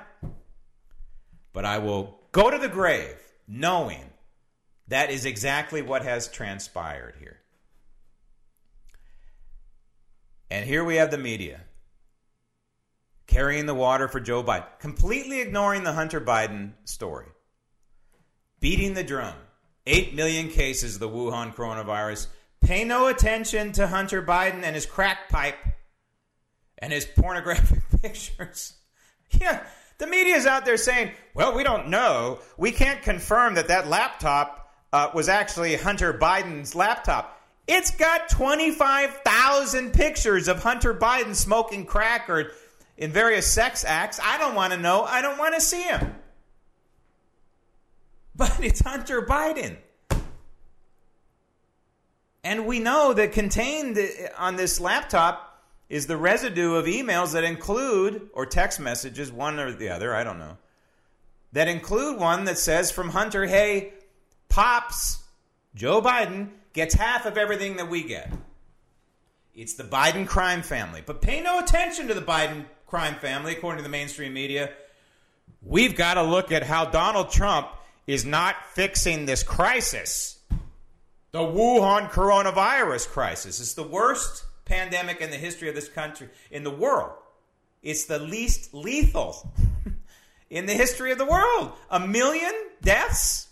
But 1.52 1.64
I 1.64 1.78
will 1.78 2.19
go 2.32 2.50
to 2.50 2.58
the 2.58 2.68
grave 2.68 3.16
knowing 3.46 4.04
that 4.88 5.10
is 5.10 5.24
exactly 5.24 5.82
what 5.82 6.02
has 6.02 6.28
transpired 6.28 7.14
here. 7.18 7.40
And 10.50 10.64
here 10.64 10.84
we 10.84 10.96
have 10.96 11.10
the 11.10 11.18
media 11.18 11.60
carrying 13.26 13.66
the 13.66 13.74
water 13.74 14.08
for 14.08 14.18
Joe 14.18 14.42
Biden, 14.42 14.66
completely 14.80 15.40
ignoring 15.40 15.84
the 15.84 15.92
Hunter 15.92 16.20
Biden 16.20 16.72
story, 16.84 17.28
beating 18.58 18.94
the 18.94 19.04
drum. 19.04 19.34
8 19.86 20.14
million 20.14 20.48
cases 20.48 20.94
of 20.94 21.00
the 21.00 21.08
Wuhan 21.08 21.54
coronavirus. 21.54 22.26
Pay 22.60 22.84
no 22.84 23.08
attention 23.08 23.72
to 23.72 23.86
Hunter 23.86 24.22
Biden 24.22 24.62
and 24.62 24.74
his 24.74 24.86
crack 24.86 25.28
pipe 25.28 25.56
and 26.78 26.92
his 26.92 27.06
pornographic 27.06 27.82
pictures. 28.02 28.74
Yeah, 29.30 29.62
the 30.00 30.06
media 30.08 30.34
is 30.34 30.46
out 30.46 30.64
there 30.64 30.76
saying, 30.76 31.12
well, 31.34 31.54
we 31.54 31.62
don't 31.62 31.88
know. 31.88 32.40
We 32.56 32.72
can't 32.72 33.02
confirm 33.02 33.54
that 33.54 33.68
that 33.68 33.86
laptop 33.86 34.74
uh, 34.92 35.10
was 35.14 35.28
actually 35.28 35.76
Hunter 35.76 36.12
Biden's 36.12 36.74
laptop. 36.74 37.40
It's 37.68 37.92
got 37.92 38.28
25,000 38.30 39.92
pictures 39.92 40.48
of 40.48 40.62
Hunter 40.62 40.92
Biden 40.92 41.36
smoking 41.36 41.86
crack 41.86 42.28
or 42.28 42.50
in 42.96 43.12
various 43.12 43.46
sex 43.46 43.84
acts. 43.86 44.18
I 44.20 44.38
don't 44.38 44.56
want 44.56 44.72
to 44.72 44.78
know. 44.78 45.04
I 45.04 45.22
don't 45.22 45.38
want 45.38 45.54
to 45.54 45.60
see 45.60 45.82
him. 45.82 46.16
But 48.36 48.58
it's 48.62 48.80
Hunter 48.80 49.20
Biden. 49.20 49.76
And 52.42 52.64
we 52.64 52.78
know 52.78 53.12
that 53.12 53.32
contained 53.32 53.98
on 54.38 54.56
this 54.56 54.80
laptop 54.80 55.49
is 55.90 56.06
the 56.06 56.16
residue 56.16 56.76
of 56.76 56.86
emails 56.86 57.32
that 57.32 57.42
include, 57.44 58.30
or 58.32 58.46
text 58.46 58.78
messages, 58.78 59.30
one 59.30 59.58
or 59.58 59.72
the 59.72 59.90
other, 59.90 60.14
I 60.14 60.22
don't 60.22 60.38
know, 60.38 60.56
that 61.52 61.66
include 61.66 62.18
one 62.18 62.44
that 62.44 62.58
says 62.58 62.92
from 62.92 63.10
Hunter, 63.10 63.44
hey, 63.44 63.92
Pops, 64.48 65.18
Joe 65.74 66.00
Biden, 66.00 66.50
gets 66.72 66.94
half 66.94 67.26
of 67.26 67.36
everything 67.36 67.76
that 67.76 67.90
we 67.90 68.04
get. 68.04 68.32
It's 69.52 69.74
the 69.74 69.82
Biden 69.82 70.28
crime 70.28 70.62
family. 70.62 71.02
But 71.04 71.20
pay 71.20 71.42
no 71.42 71.58
attention 71.58 72.06
to 72.06 72.14
the 72.14 72.22
Biden 72.22 72.66
crime 72.86 73.16
family, 73.16 73.52
according 73.52 73.78
to 73.78 73.82
the 73.82 73.88
mainstream 73.88 74.32
media. 74.32 74.70
We've 75.60 75.96
got 75.96 76.14
to 76.14 76.22
look 76.22 76.52
at 76.52 76.62
how 76.62 76.84
Donald 76.84 77.30
Trump 77.30 77.66
is 78.06 78.24
not 78.24 78.54
fixing 78.74 79.26
this 79.26 79.42
crisis. 79.42 80.38
The 81.32 81.40
Wuhan 81.40 82.10
coronavirus 82.10 83.08
crisis 83.08 83.58
is 83.58 83.74
the 83.74 83.82
worst 83.82 84.44
pandemic 84.70 85.20
in 85.20 85.30
the 85.30 85.36
history 85.36 85.68
of 85.68 85.74
this 85.74 85.88
country, 85.88 86.28
in 86.50 86.64
the 86.64 86.70
world. 86.70 87.12
It's 87.82 88.04
the 88.04 88.18
least 88.18 88.72
lethal 88.72 89.52
in 90.50 90.66
the 90.66 90.74
history 90.74 91.12
of 91.12 91.18
the 91.18 91.26
world. 91.26 91.72
A 91.90 92.00
million 92.00 92.52
deaths 92.82 93.48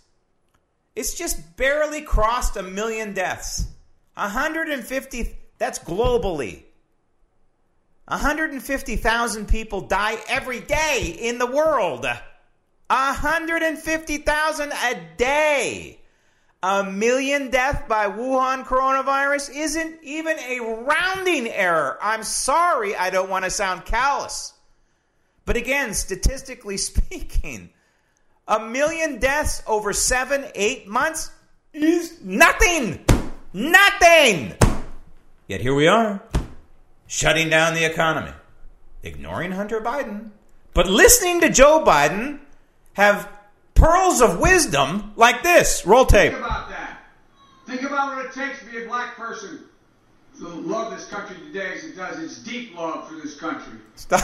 it's 0.98 1.14
just 1.14 1.56
barely 1.56 2.02
crossed 2.02 2.56
a 2.56 2.62
million 2.64 3.14
deaths. 3.14 3.68
150, 4.14 5.38
that's 5.56 5.78
globally. 5.78 6.64
150,000 8.08 9.46
people 9.46 9.82
die 9.82 10.16
every 10.28 10.58
day 10.58 11.16
in 11.20 11.38
the 11.38 11.46
world. 11.46 12.04
150,000 12.88 14.72
a 14.72 15.00
day. 15.16 16.00
A 16.62 16.82
million 16.82 17.50
death 17.50 17.86
by 17.88 18.06
Wuhan 18.08 18.64
coronavirus 18.64 19.54
isn't 19.54 20.02
even 20.02 20.36
a 20.40 20.58
rounding 20.60 21.46
error. 21.46 21.96
I'm 22.02 22.24
sorry, 22.24 22.96
I 22.96 23.10
don't 23.10 23.30
want 23.30 23.44
to 23.44 23.50
sound 23.50 23.84
callous. 23.84 24.54
But 25.44 25.56
again, 25.56 25.94
statistically 25.94 26.76
speaking, 26.76 27.70
a 28.48 28.58
million 28.58 29.20
deaths 29.20 29.62
over 29.68 29.92
seven, 29.92 30.46
eight 30.56 30.88
months 30.88 31.30
is 31.72 32.20
nothing. 32.22 33.04
Nothing. 33.52 34.54
Yet 35.46 35.60
here 35.60 35.74
we 35.74 35.86
are, 35.86 36.20
shutting 37.06 37.48
down 37.50 37.74
the 37.74 37.84
economy, 37.84 38.32
ignoring 39.04 39.52
Hunter 39.52 39.80
Biden, 39.80 40.30
but 40.74 40.88
listening 40.88 41.40
to 41.42 41.50
Joe 41.50 41.84
Biden 41.86 42.40
have 42.94 43.38
pearls 43.78 44.20
of 44.20 44.40
wisdom 44.40 45.12
like 45.16 45.42
this. 45.42 45.87
Roll 45.87 46.04
tape. 46.04 46.32
Think 46.32 46.44
about 46.44 46.68
that. 46.68 46.99
Think 47.66 47.82
about 47.82 48.16
what 48.16 48.26
it 48.26 48.32
takes 48.32 48.58
to 48.61 48.66
be 48.66 48.85
a 48.85 48.87
black 48.87 49.16
person 49.16 49.61
to 50.38 50.49
love 50.49 50.97
this 50.97 51.08
country 51.08 51.37
today 51.47 51.73
as 51.75 51.85
it 51.85 51.97
does. 51.97 52.18
It's 52.18 52.38
deep 52.38 52.76
love 52.76 53.08
for 53.08 53.14
this 53.14 53.38
country. 53.38 53.78
Stop. 53.97 54.23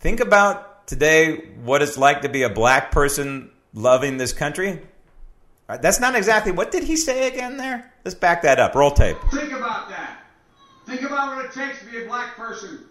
Think 0.00 0.20
about 0.20 0.86
today 0.86 1.50
what 1.62 1.82
it's 1.82 1.98
like 1.98 2.22
to 2.22 2.28
be 2.28 2.42
a 2.42 2.48
black 2.48 2.90
person 2.90 3.50
loving 3.74 4.16
this 4.16 4.32
country. 4.32 4.80
That's 5.68 6.00
not 6.00 6.14
exactly 6.16 6.52
what 6.52 6.72
did 6.72 6.84
he 6.84 6.96
say 6.96 7.28
again 7.28 7.56
there? 7.58 7.92
Let's 8.04 8.14
back 8.14 8.42
that 8.42 8.58
up. 8.58 8.74
Roll 8.74 8.90
tape. 8.90 9.18
Think 9.30 9.52
about 9.52 9.90
that. 9.90 10.24
Think 10.86 11.02
about 11.02 11.36
what 11.36 11.44
it 11.44 11.52
takes 11.52 11.80
to 11.80 11.86
be 11.90 12.02
a 12.02 12.06
black 12.06 12.34
person 12.34 12.86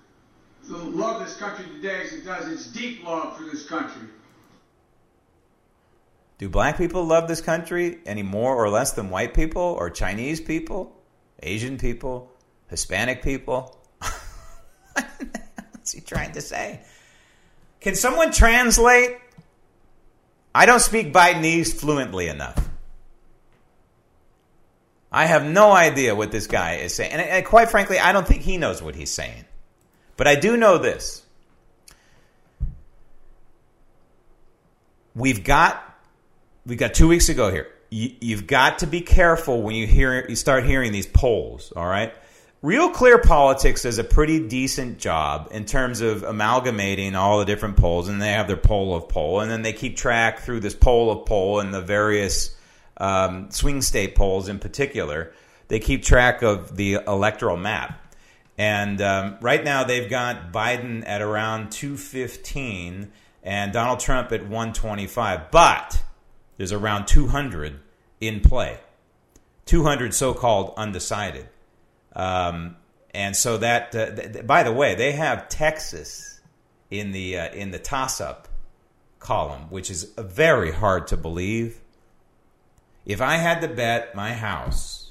to 0.70 0.78
love 0.78 1.26
this 1.26 1.36
country 1.36 1.66
today 1.66 2.04
as 2.04 2.14
it 2.14 2.24
does 2.24 2.48
its 2.48 2.68
deep 2.68 3.04
love 3.04 3.36
for 3.36 3.44
this 3.44 3.66
country. 3.66 4.08
Do 6.38 6.48
black 6.48 6.78
people 6.78 7.04
love 7.04 7.28
this 7.28 7.42
country 7.42 7.98
any 8.06 8.24
more 8.24 8.56
or 8.56 8.70
less 8.70 8.94
than 8.94 9.10
white 9.10 9.34
people 9.34 9.62
or 9.62 9.90
Chinese 9.90 10.40
people, 10.40 10.96
Asian 11.42 11.78
people, 11.78 12.32
Hispanic 12.70 13.24
people? 13.24 13.76
What's 14.94 15.92
he 15.92 16.02
trying 16.02 16.34
to 16.34 16.42
say? 16.42 16.82
Can 17.82 17.96
someone 17.96 18.32
translate? 18.32 19.18
I 20.54 20.68
don't 20.68 20.80
speak 20.80 21.12
Bidenese 21.12 21.74
fluently 21.74 22.28
enough. 22.28 22.70
I 25.12 25.26
have 25.26 25.44
no 25.44 25.72
idea 25.72 26.16
what 26.16 26.32
this 26.32 26.46
guy 26.46 26.76
is 26.76 26.94
saying. 26.94 27.12
And, 27.12 27.22
and, 27.22 27.46
quite 27.46 27.70
frankly, 27.70 27.98
I 27.98 28.12
don't 28.12 28.28
think 28.28 28.44
he 28.44 28.58
knows 28.58 28.82
what 28.82 28.96
he's 28.96 29.10
saying. 29.10 29.46
But 30.20 30.28
I 30.28 30.36
do 30.36 30.58
know 30.58 30.78
this. 30.78 31.24
We've 35.16 35.46
got 35.46 35.82
we've 36.66 36.78
got 36.78 36.94
2 36.94 37.08
weeks 37.08 37.28
to 37.28 37.34
go 37.34 37.50
here. 37.50 37.70
You, 37.90 38.12
you've 38.20 38.46
got 38.46 38.80
to 38.80 38.86
be 38.86 39.00
careful 39.00 39.62
when 39.62 39.76
you 39.76 39.88
hear 39.88 40.26
you 40.28 40.36
start 40.36 40.66
hearing 40.66 40.92
these 40.92 41.08
polls, 41.08 41.72
all 41.74 41.86
right? 41.86 42.14
Real 42.62 42.90
Clear 42.90 43.18
Politics 43.18 43.84
does 43.84 43.98
a 43.98 44.04
pretty 44.04 44.46
decent 44.46 45.00
job 45.00 45.48
in 45.52 45.64
terms 45.64 46.02
of 46.02 46.24
amalgamating 46.24 47.16
all 47.16 47.40
the 47.40 47.46
different 47.46 47.78
polls, 47.78 48.10
and 48.10 48.22
they 48.22 48.34
have 48.34 48.48
their 48.48 48.58
poll 48.58 48.94
of 48.94 49.08
poll, 49.08 49.40
and 49.40 49.50
then 49.50 49.62
they 49.62 49.72
keep 49.72 49.96
track 49.96 50.40
through 50.40 50.60
this 50.60 50.76
poll 50.76 51.12
of 51.12 51.28
poll 51.28 51.62
and 51.62 51.74
the 51.74 51.82
various 51.82 52.58
um, 52.98 53.52
swing 53.52 53.82
state 53.82 54.16
polls 54.16 54.50
in 54.50 54.60
particular. 54.60 55.32
They 55.70 55.80
keep 55.80 56.04
track 56.04 56.42
of 56.42 56.76
the 56.76 56.96
electoral 57.08 57.56
map. 57.56 58.09
And 58.60 59.02
um, 59.02 59.38
right 59.40 59.64
now 59.64 59.86
they've 59.86 60.10
got 60.10 60.52
Biden 60.52 61.08
at 61.08 61.22
around 61.22 61.72
215 61.72 63.10
and 63.42 63.72
Donald 63.72 64.02
Trump 64.02 64.34
at 64.34 64.42
125. 64.42 65.50
But 65.50 66.04
there's 66.58 66.74
around 66.74 67.08
200 67.08 67.80
in 68.20 68.42
play, 68.42 68.78
200 69.66 70.14
so 70.14 70.34
called 70.34 70.74
undecided. 70.76 71.48
Um, 72.14 72.76
and 73.12 73.34
so 73.34 73.58
that, 73.60 73.96
uh, 73.96 74.14
th- 74.14 74.46
by 74.46 74.64
the 74.64 74.74
way, 74.74 74.94
they 74.94 75.14
have 75.14 75.48
Texas 75.48 76.42
in 76.92 77.14
the 77.14 77.40
uh, 77.40 77.54
in 77.54 77.72
the 77.72 77.80
toss 77.80 78.20
up 78.20 78.50
column, 79.20 79.70
which 79.70 79.90
is 79.90 80.12
very 80.18 80.74
hard 80.74 81.08
to 81.08 81.18
believe. 81.18 81.80
If 83.06 83.22
I 83.22 83.38
had 83.38 83.62
to 83.62 83.70
bet 83.70 84.16
my 84.16 84.34
house 84.34 85.09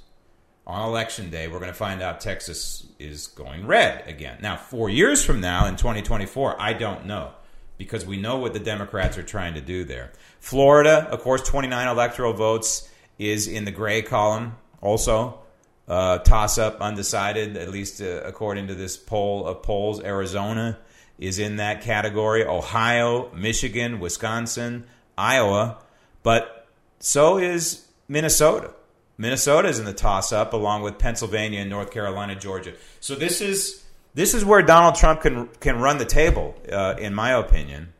on 0.68 0.86
election 0.86 1.30
day, 1.30 1.48
we're 1.48 1.58
going 1.58 1.72
to 1.72 1.78
find 1.78 2.02
out 2.02 2.20
Texas 2.20 2.86
is 2.98 3.26
going 3.28 3.66
red 3.66 4.06
again. 4.06 4.38
Now, 4.42 4.56
four 4.56 4.90
years 4.90 5.24
from 5.24 5.40
now 5.40 5.66
in 5.66 5.76
2024, 5.76 6.60
I 6.60 6.74
don't 6.74 7.06
know 7.06 7.32
because 7.78 8.04
we 8.04 8.20
know 8.20 8.36
what 8.36 8.52
the 8.52 8.60
Democrats 8.60 9.16
are 9.16 9.22
trying 9.22 9.54
to 9.54 9.60
do 9.62 9.84
there. 9.84 10.12
Florida, 10.40 11.08
of 11.10 11.20
course, 11.20 11.42
29 11.42 11.88
electoral 11.88 12.34
votes 12.34 12.90
is 13.18 13.48
in 13.48 13.64
the 13.64 13.70
gray 13.70 14.02
column 14.02 14.56
also 14.80 15.40
uh, 15.88 16.18
toss 16.18 16.58
up, 16.58 16.80
undecided, 16.80 17.56
at 17.56 17.70
least 17.70 18.02
uh, 18.02 18.20
according 18.24 18.66
to 18.66 18.74
this 18.74 18.96
poll 18.96 19.46
of 19.46 19.62
polls. 19.62 20.02
Arizona 20.02 20.78
is 21.18 21.38
in 21.38 21.56
that 21.56 21.82
category. 21.82 22.44
Ohio, 22.44 23.32
Michigan, 23.34 24.00
Wisconsin, 24.00 24.84
Iowa, 25.16 25.78
but 26.22 26.66
so 27.00 27.38
is 27.38 27.86
Minnesota. 28.06 28.72
Minnesota 29.18 29.68
is 29.68 29.78
in 29.78 29.84
the 29.84 29.92
toss 29.92 30.32
up 30.32 30.52
along 30.52 30.82
with 30.82 30.98
Pennsylvania 30.98 31.60
and 31.60 31.68
North 31.68 31.90
Carolina, 31.90 32.36
Georgia. 32.36 32.72
So 33.00 33.14
this 33.16 33.40
is 33.40 33.84
this 34.14 34.32
is 34.32 34.44
where 34.44 34.62
Donald 34.62 34.94
Trump 34.94 35.20
can 35.22 35.48
can 35.60 35.80
run 35.80 35.98
the 35.98 36.04
table, 36.06 36.54
uh, 36.72 36.94
in 36.98 37.14
my 37.14 37.32
opinion. 37.32 37.92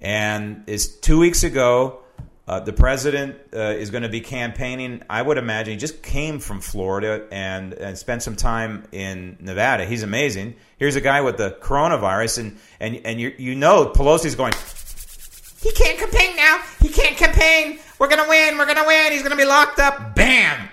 And 0.00 0.64
is 0.66 0.96
two 0.96 1.18
weeks 1.18 1.44
ago 1.44 2.02
uh, 2.48 2.58
the 2.58 2.72
president 2.72 3.36
uh, 3.54 3.60
is 3.60 3.90
going 3.90 4.02
to 4.02 4.08
be 4.08 4.20
campaigning. 4.20 5.02
I 5.08 5.22
would 5.22 5.38
imagine 5.38 5.74
he 5.74 5.78
just 5.78 6.02
came 6.02 6.40
from 6.40 6.60
Florida 6.60 7.26
and, 7.30 7.72
and 7.72 7.96
spent 7.96 8.22
some 8.22 8.34
time 8.34 8.84
in 8.90 9.36
Nevada. 9.40 9.86
He's 9.86 10.02
amazing. 10.02 10.56
Here's 10.76 10.96
a 10.96 11.00
guy 11.00 11.20
with 11.20 11.36
the 11.36 11.56
coronavirus, 11.60 12.38
and 12.38 12.58
and 12.80 13.00
and 13.04 13.20
you 13.20 13.32
you 13.38 13.54
know 13.54 13.86
Pelosi's 13.86 14.34
going. 14.34 14.52
He 15.62 15.72
can't 15.72 15.98
campaign 15.98 16.36
now. 16.36 16.62
He 16.80 16.88
can't 16.88 17.16
campaign. 17.16 17.78
We're 17.98 18.08
gonna 18.08 18.28
win. 18.28 18.58
We're 18.58 18.66
gonna 18.66 18.86
win. 18.86 19.12
He's 19.12 19.22
gonna 19.22 19.36
be 19.36 19.44
locked 19.44 19.78
up. 19.78 20.14
Bam. 20.14 20.68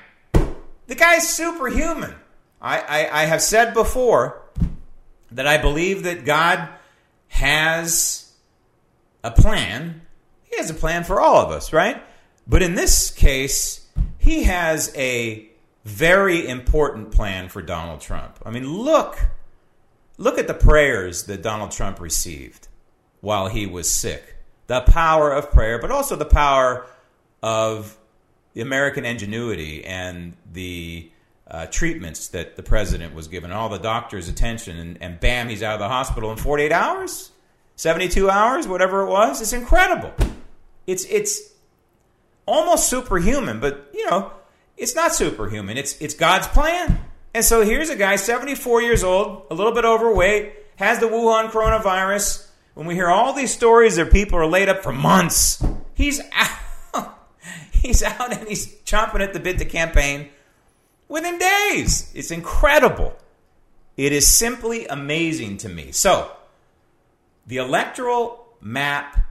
The 0.88 0.96
guy's 0.96 1.28
superhuman. 1.30 2.16
I, 2.62 2.80
I, 2.80 3.22
I 3.22 3.26
have 3.26 3.42
said 3.42 3.74
before 3.74 4.42
that 5.32 5.48
I 5.48 5.58
believe 5.58 6.04
that 6.04 6.26
God 6.26 6.68
has 7.28 8.34
a 9.24 9.32
plan 9.32 10.02
he 10.50 10.58
has 10.58 10.70
a 10.70 10.74
plan 10.74 11.04
for 11.04 11.22
all 11.22 11.38
of 11.38 11.52
us, 11.52 11.72
right? 11.72 12.02
But 12.48 12.64
in 12.64 12.76
this 12.76 13.12
case, 13.12 13.88
he 14.18 14.44
has 14.44 14.92
a 14.96 15.48
very 15.86 16.48
important 16.48 17.12
plan 17.12 17.50
for 17.50 17.62
Donald 17.62 18.02
Trump. 18.02 18.40
I 18.46 18.52
mean, 18.52 18.68
look 18.68 19.28
look 20.18 20.38
at 20.38 20.48
the 20.48 20.54
prayers 20.54 21.24
that 21.26 21.42
Donald 21.42 21.72
Trump 21.72 22.02
received 22.02 22.68
while 23.22 23.48
he 23.48 23.66
was 23.66 23.90
sick. 23.90 24.38
The 24.70 24.82
power 24.82 25.32
of 25.32 25.50
prayer, 25.50 25.80
but 25.80 25.90
also 25.90 26.16
the 26.16 26.26
power 26.26 26.86
of 27.42 27.98
the 28.54 28.62
American 28.62 29.04
ingenuity 29.04 29.84
and 29.84 30.34
the 30.54 31.12
uh, 31.50 31.66
treatments 31.66 32.28
that 32.30 32.56
the 32.56 32.62
president 32.62 33.16
was 33.16 33.28
given, 33.28 33.52
all 33.52 33.70
the 33.70 33.80
doctor's 33.80 34.30
attention, 34.30 34.78
and, 34.78 35.02
and 35.02 35.20
bam, 35.20 35.50
he's 35.50 35.64
out 35.64 35.74
of 35.74 35.80
the 35.80 35.88
hospital 35.88 36.32
in 36.32 36.38
48 36.38 36.72
hours, 36.72 37.32
72 37.78 38.30
hours, 38.30 38.68
whatever 38.68 39.02
it 39.02 39.10
was. 39.10 39.42
It's 39.42 39.54
incredible. 39.54 40.14
It's 40.86 41.06
it's 41.06 41.42
almost 42.46 42.90
superhuman, 42.90 43.60
but 43.60 43.90
you 43.94 44.06
know, 44.10 44.32
it's 44.78 44.96
not 44.96 45.16
superhuman. 45.16 45.78
It's 45.78 46.00
it's 46.00 46.14
God's 46.14 46.48
plan. 46.48 47.00
And 47.34 47.46
so 47.46 47.64
here's 47.64 47.90
a 47.90 47.96
guy, 47.96 48.16
74 48.16 48.82
years 48.82 49.04
old, 49.04 49.46
a 49.50 49.56
little 49.56 49.74
bit 49.74 49.86
overweight, 49.86 50.54
has 50.76 51.00
the 51.00 51.08
Wuhan 51.08 51.50
coronavirus. 51.50 52.49
When 52.80 52.88
we 52.88 52.96
hear 52.96 53.10
all 53.10 53.34
these 53.34 53.54
stories 53.54 53.98
that 53.98 54.10
people 54.10 54.40
are 54.40 54.48
laid 54.48 54.70
up 54.70 54.84
for 54.84 54.94
months, 54.94 55.62
he's 55.96 56.22
out. 56.32 57.20
he's 57.74 58.02
out 58.02 58.32
and 58.32 58.48
he's 58.48 58.74
chomping 58.84 59.20
at 59.20 59.34
the 59.34 59.40
bit 59.42 59.58
to 59.58 59.66
campaign 59.66 60.30
within 61.10 61.38
days. 61.38 62.10
It's 62.16 62.32
incredible. 62.32 63.18
It 63.98 64.14
is 64.14 64.30
simply 64.30 64.88
amazing 64.88 65.58
to 65.58 65.68
me. 65.68 65.92
So, 65.92 66.32
the 67.46 67.58
electoral 67.58 68.48
map 68.62 69.28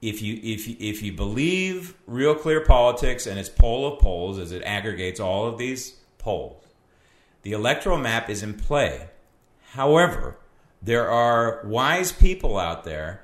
if 0.00 0.22
you 0.22 0.40
if 0.42 0.66
you, 0.66 0.76
if 0.80 1.02
you 1.02 1.12
believe 1.12 1.92
real 2.06 2.34
clear 2.34 2.62
politics 2.62 3.26
and 3.26 3.38
its 3.38 3.50
poll 3.50 3.86
of 3.86 3.98
polls 3.98 4.38
as 4.38 4.52
it 4.52 4.62
aggregates 4.62 5.20
all 5.20 5.44
of 5.44 5.58
these 5.58 5.96
polls, 6.16 6.64
the 7.42 7.52
electoral 7.52 7.98
map 7.98 8.30
is 8.30 8.42
in 8.42 8.54
play. 8.54 9.10
However, 9.72 10.38
there 10.86 11.10
are 11.10 11.62
wise 11.64 12.12
people 12.12 12.56
out 12.56 12.84
there 12.84 13.20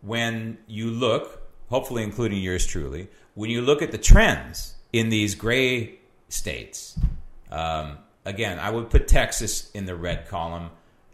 when 0.00 0.56
you 0.66 0.90
look, 0.90 1.42
hopefully 1.68 2.02
including 2.02 2.40
yours 2.40 2.66
truly, 2.66 3.08
when 3.34 3.50
you 3.50 3.60
look 3.60 3.82
at 3.82 3.92
the 3.92 3.98
trends 3.98 4.74
in 4.94 5.10
these 5.10 5.34
gray 5.34 5.98
states. 6.30 6.98
Um, 7.50 7.98
again, 8.24 8.58
I 8.58 8.70
would 8.70 8.88
put 8.88 9.08
Texas 9.08 9.70
in 9.72 9.84
the 9.84 9.94
red 9.94 10.26
column. 10.26 10.70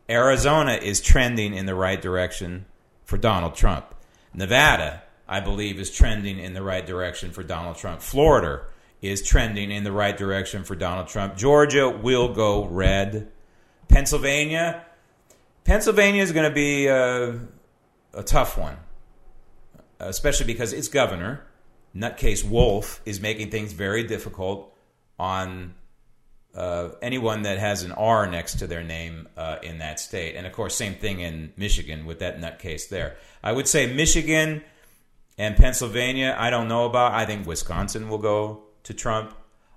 Arizona 0.09 0.75
is 0.75 1.01
trending 1.01 1.53
in 1.53 1.67
the 1.67 1.75
right 1.75 2.01
direction 2.01 2.67
for 3.05 3.19
Donald 3.19 3.57
Trump. 3.57 3.93
Nevada, 4.33 5.03
I 5.29 5.41
believe, 5.41 5.81
is 5.81 5.91
trending 5.91 6.39
in 6.39 6.55
the 6.55 6.63
right 6.63 6.87
direction 6.87 7.33
for 7.33 7.43
Donald 7.43 7.77
Trump. 7.77 8.03
Florida 8.03 8.63
is 9.03 9.27
trending 9.27 9.73
in 9.73 9.83
the 9.83 9.93
right 9.93 10.17
direction 10.17 10.63
for 10.63 10.77
Donald 10.77 11.09
Trump. 11.09 11.37
Georgia 11.37 11.91
will 11.91 12.33
go 12.33 12.67
red. 12.67 13.33
Pennsylvania, 13.89 14.85
Pennsylvania 15.69 16.23
is 16.23 16.33
going 16.33 16.49
to 16.49 16.55
be 16.55 16.87
a, 16.87 17.39
a 18.15 18.23
tough 18.23 18.57
one, 18.57 18.79
especially 20.01 20.47
because 20.47 20.73
its 20.73 20.89
governor, 20.89 21.47
Nutcase 21.95 22.43
Wolf, 22.43 23.03
is 23.05 23.21
making 23.21 23.51
things 23.51 23.75
very 23.75 24.03
difficult 24.03 24.75
on 25.19 25.75
uh, 26.55 26.89
anyone 27.03 27.43
that 27.43 27.59
has 27.59 27.83
an 27.83 27.93
R 27.93 28.27
next 28.27 28.61
to 28.61 28.67
their 28.67 28.83
name 28.83 29.29
uh, 29.37 29.59
in 29.63 29.77
that 29.81 30.01
state. 30.01 30.37
And 30.37 30.47
of 30.47 30.55
course, 30.55 30.75
same 30.75 30.95
thing 30.95 31.21
in 31.21 31.53
Michigan 31.59 32.07
with 32.07 32.21
that 32.21 32.41
nutcase 32.41 32.89
there. 32.89 33.19
I 33.45 33.53
would 33.53 33.69
say 33.69 33.93
Michigan 33.93 34.65
and 35.37 35.55
Pennsylvania, 35.55 36.35
I 36.39 36.49
don't 36.49 36.69
know 36.69 36.87
about. 36.87 37.13
I 37.13 37.27
think 37.27 37.47
Wisconsin 37.47 38.09
will 38.09 38.17
go 38.17 38.63
to 38.85 38.95
Trump. 38.95 39.35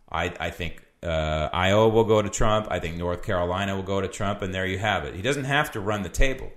I, 0.10 0.34
I 0.40 0.52
think 0.52 0.86
uh, 1.04 1.50
Iowa 1.52 1.90
will 1.90 2.04
go 2.04 2.22
to 2.22 2.30
Trump. 2.30 2.68
I 2.70 2.80
think 2.80 2.98
North 2.98 3.24
Carolina 3.24 3.76
will 3.76 3.84
go 3.84 4.02
to 4.02 4.08
Trump. 4.08 4.42
And 4.42 4.54
there 4.54 4.66
you 4.66 4.78
have 4.78 5.04
it. 5.06 5.16
He 5.16 5.22
doesn't 5.22 5.46
have 5.46 5.72
to 5.72 5.80
run 5.80 6.04
the 6.04 6.10
table. 6.10 6.52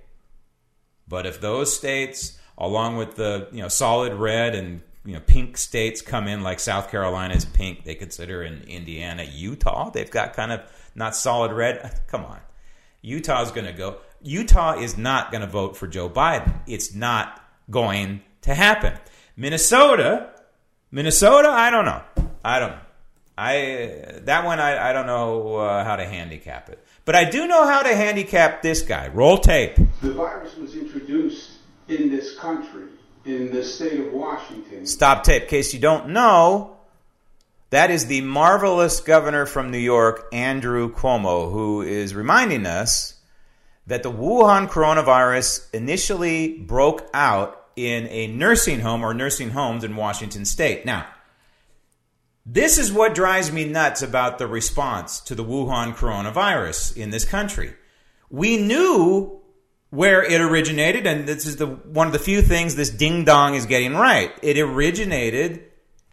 But 1.07 1.25
if 1.25 1.41
those 1.41 1.75
states, 1.75 2.37
along 2.57 2.97
with 2.97 3.15
the 3.15 3.47
you 3.51 3.61
know 3.61 3.67
solid 3.67 4.13
red 4.13 4.55
and 4.55 4.81
you 5.03 5.13
know 5.13 5.19
pink 5.19 5.57
states 5.57 6.01
come 6.01 6.27
in 6.27 6.43
like 6.43 6.59
South 6.59 6.89
Carolina 6.89 7.35
is 7.35 7.45
pink, 7.45 7.83
they 7.83 7.95
consider 7.95 8.43
in 8.43 8.63
Indiana, 8.63 9.23
Utah, 9.23 9.89
they've 9.89 10.09
got 10.09 10.33
kind 10.33 10.51
of 10.51 10.61
not 10.95 11.15
solid 11.15 11.51
red. 11.51 11.99
Come 12.07 12.25
on, 12.25 12.39
Utah's 13.01 13.51
going 13.51 13.67
to 13.67 13.73
go. 13.73 13.97
Utah 14.21 14.79
is 14.79 14.97
not 14.97 15.31
going 15.31 15.41
to 15.41 15.47
vote 15.47 15.77
for 15.77 15.87
Joe 15.87 16.09
Biden. 16.09 16.59
It's 16.65 16.95
not 16.95 17.39
going 17.69 18.21
to 18.41 18.55
happen. 18.55 18.97
Minnesota, 19.37 20.31
Minnesota, 20.89 21.49
I 21.49 21.69
don't 21.69 21.85
know. 21.85 22.01
I 22.43 22.59
don't 22.59 22.71
know. 22.71 22.79
I 23.37 24.21
that 24.23 24.45
one 24.45 24.59
I, 24.59 24.89
I 24.89 24.93
don't 24.93 25.07
know 25.07 25.57
uh, 25.57 25.83
how 25.83 25.97
to 25.97 26.05
handicap 26.05 26.69
it, 26.69 26.83
but 27.03 27.15
I 27.15 27.29
do 27.29 27.47
know 27.47 27.65
how 27.65 27.81
to 27.81 27.93
handicap 27.93 28.61
this 28.61 28.81
guy. 28.81 29.09
Roll 29.09 29.37
tape. 29.37 29.75
The 30.01 30.13
virus 30.13 30.55
was 30.55 30.75
introduced 30.75 31.51
in 31.87 32.09
this 32.09 32.37
country, 32.37 32.85
in 33.25 33.51
the 33.51 33.63
state 33.63 33.99
of 33.99 34.13
Washington. 34.13 34.85
Stop 34.85 35.23
tape. 35.23 35.43
In 35.43 35.49
case 35.49 35.73
you 35.73 35.79
don't 35.79 36.09
know, 36.09 36.77
that 37.71 37.91
is 37.91 38.05
the 38.05 38.21
marvelous 38.21 39.01
governor 39.01 39.45
from 39.45 39.69
New 39.69 39.77
York, 39.79 40.27
Andrew 40.31 40.93
Cuomo, 40.93 41.51
who 41.51 41.81
is 41.81 42.15
reminding 42.15 42.65
us 42.65 43.15
that 43.87 44.01
the 44.01 44.11
Wuhan 44.11 44.69
coronavirus 44.69 45.73
initially 45.73 46.57
broke 46.57 47.07
out 47.13 47.61
in 47.75 48.07
a 48.07 48.27
nursing 48.27 48.79
home 48.79 49.03
or 49.03 49.13
nursing 49.13 49.49
homes 49.49 49.83
in 49.83 49.95
Washington 49.95 50.45
state. 50.45 50.85
Now, 50.85 51.05
this 52.45 52.77
is 52.77 52.91
what 52.91 53.15
drives 53.15 53.51
me 53.51 53.65
nuts 53.65 54.01
about 54.01 54.37
the 54.37 54.47
response 54.47 55.19
to 55.21 55.35
the 55.35 55.43
Wuhan 55.43 55.95
coronavirus 55.95 56.95
in 56.95 57.09
this 57.09 57.25
country. 57.25 57.73
We 58.29 58.57
knew 58.57 59.41
where 59.89 60.23
it 60.23 60.41
originated, 60.41 61.07
and 61.07 61.27
this 61.27 61.45
is 61.45 61.55
the 61.55 61.67
one 61.67 62.07
of 62.07 62.13
the 62.13 62.19
few 62.19 62.41
things 62.41 62.75
this 62.75 62.89
ding 62.89 63.23
dong 63.23 63.55
is 63.55 63.65
getting 63.65 63.93
right. 63.93 64.31
It 64.43 64.59
originated 64.59 65.63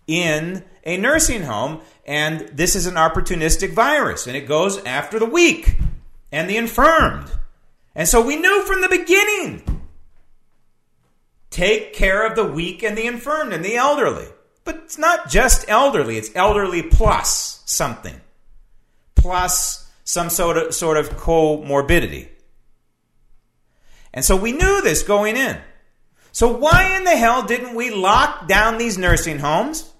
in 0.06 0.64
a 0.84 0.96
nursing 0.96 1.42
home, 1.42 1.80
and 2.06 2.48
this 2.48 2.76
is 2.76 2.86
an 2.86 2.94
opportunistic 2.94 3.72
virus, 3.72 4.26
and 4.26 4.36
it 4.36 4.48
goes 4.48 4.82
after 4.84 5.18
the 5.18 5.26
weak 5.26 5.76
and 6.30 6.48
the 6.48 6.56
infirmed. 6.56 7.30
And 7.94 8.08
so 8.08 8.24
we 8.24 8.36
knew 8.36 8.62
from 8.62 8.80
the 8.80 8.88
beginning 8.88 9.82
take 11.50 11.92
care 11.92 12.26
of 12.26 12.34
the 12.34 12.46
weak 12.46 12.82
and 12.82 12.96
the 12.96 13.06
infirmed 13.06 13.52
and 13.52 13.62
the 13.62 13.76
elderly. 13.76 14.28
But 14.64 14.76
it's 14.76 14.98
not 14.98 15.28
just 15.28 15.68
elderly, 15.68 16.16
it's 16.16 16.30
elderly 16.34 16.82
plus 16.82 17.62
something, 17.66 18.20
plus 19.14 19.90
some 20.04 20.30
sort 20.30 20.56
of, 20.56 20.74
sort 20.74 20.96
of 20.96 21.10
comorbidity. 21.10 22.28
And 24.14 24.24
so 24.24 24.36
we 24.36 24.52
knew 24.52 24.82
this 24.82 25.02
going 25.02 25.36
in. 25.36 25.58
So 26.32 26.54
why 26.54 26.96
in 26.96 27.04
the 27.04 27.16
hell 27.16 27.42
didn't 27.42 27.74
we 27.74 27.90
lock 27.90 28.46
down 28.46 28.78
these 28.78 28.98
nursing 28.98 29.38
homes? 29.38 29.90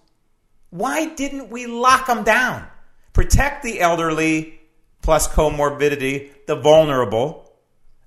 Why 0.70 1.06
didn't 1.06 1.50
we 1.50 1.66
lock 1.66 2.06
them 2.06 2.24
down? 2.24 2.66
Protect 3.12 3.62
the 3.62 3.80
elderly 3.80 4.60
plus 5.02 5.28
comorbidity, 5.28 6.30
the 6.46 6.56
vulnerable, 6.56 7.52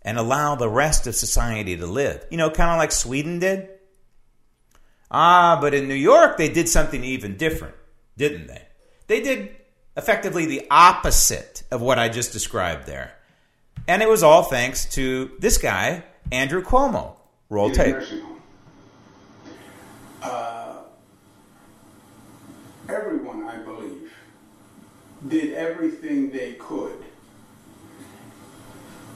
and 0.02 0.18
allow 0.18 0.56
the 0.56 0.70
rest 0.70 1.06
of 1.08 1.16
society 1.16 1.78
to 1.78 1.86
live. 1.86 2.26
You 2.32 2.38
know, 2.38 2.50
kind 2.50 2.72
of 2.72 2.78
like 2.78 2.92
Sweden 2.92 3.40
did. 3.40 3.70
Ah, 5.12 5.58
but 5.62 5.74
in 5.74 5.88
New 5.88 5.94
York, 5.94 6.38
they 6.38 6.50
did 6.50 6.68
something 6.68 7.04
even 7.04 7.38
different, 7.38 7.76
didn't 8.18 8.48
they? 8.48 8.62
They 9.08 9.22
did 9.22 9.56
effectively 9.96 10.46
the 10.46 10.66
opposite 10.70 11.64
of 11.72 11.82
what 11.82 12.00
I 12.00 12.10
just 12.10 12.34
described 12.34 12.86
there. 12.86 13.14
And 13.88 14.02
it 14.02 14.10
was 14.10 14.24
all 14.24 14.44
thanks 14.44 14.86
to 14.96 15.32
this 15.40 15.58
guy, 15.58 16.04
Andrew 16.32 16.64
Cuomo. 16.64 17.18
Roll 17.50 17.70
tape. 17.70 17.98
Uh, 20.24 20.78
everyone, 22.90 23.44
I 23.48 23.58
believe, 23.58 24.12
did 25.28 25.54
everything 25.54 26.32
they 26.32 26.54
could 26.54 27.04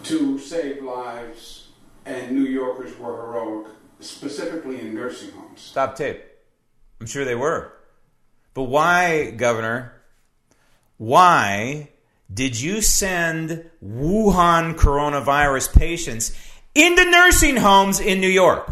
to 0.04 0.38
save 0.38 0.84
lives, 0.84 1.70
and 2.06 2.32
New 2.32 2.46
Yorkers 2.46 2.98
were 3.00 3.16
heroic, 3.16 3.68
specifically 4.00 4.80
in 4.80 4.96
nursing 4.96 5.32
homes. 5.32 5.62
Stop 5.62 5.96
tape. 5.96 6.24
I'm 7.00 7.08
sure 7.08 7.26
they 7.26 7.36
were. 7.36 7.74
But 8.54 8.64
why, 8.64 9.32
Governor? 9.32 9.94
Why 10.98 11.90
did 12.34 12.60
you 12.60 12.82
send 12.82 13.70
Wuhan 13.84 14.76
coronavirus 14.76 15.78
patients 15.78 16.36
into 16.76 17.10
nursing 17.10 17.56
homes 17.56 18.00
in 18.00 18.20
New 18.20 18.30
York? 18.30 18.70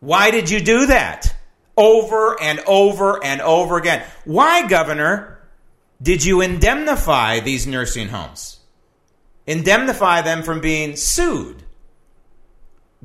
Why 0.00 0.30
did 0.30 0.50
you 0.50 0.60
do 0.60 0.86
that? 0.86 1.34
Over 1.76 2.40
and 2.40 2.60
over 2.66 3.24
and 3.24 3.40
over 3.40 3.78
again. 3.78 4.04
Why, 4.24 4.66
Governor, 4.68 5.40
did 6.00 6.24
you 6.24 6.40
indemnify 6.40 7.40
these 7.40 7.66
nursing 7.66 8.08
homes? 8.08 8.60
Indemnify 9.46 10.22
them 10.22 10.42
from 10.42 10.60
being 10.60 10.96
sued 10.96 11.63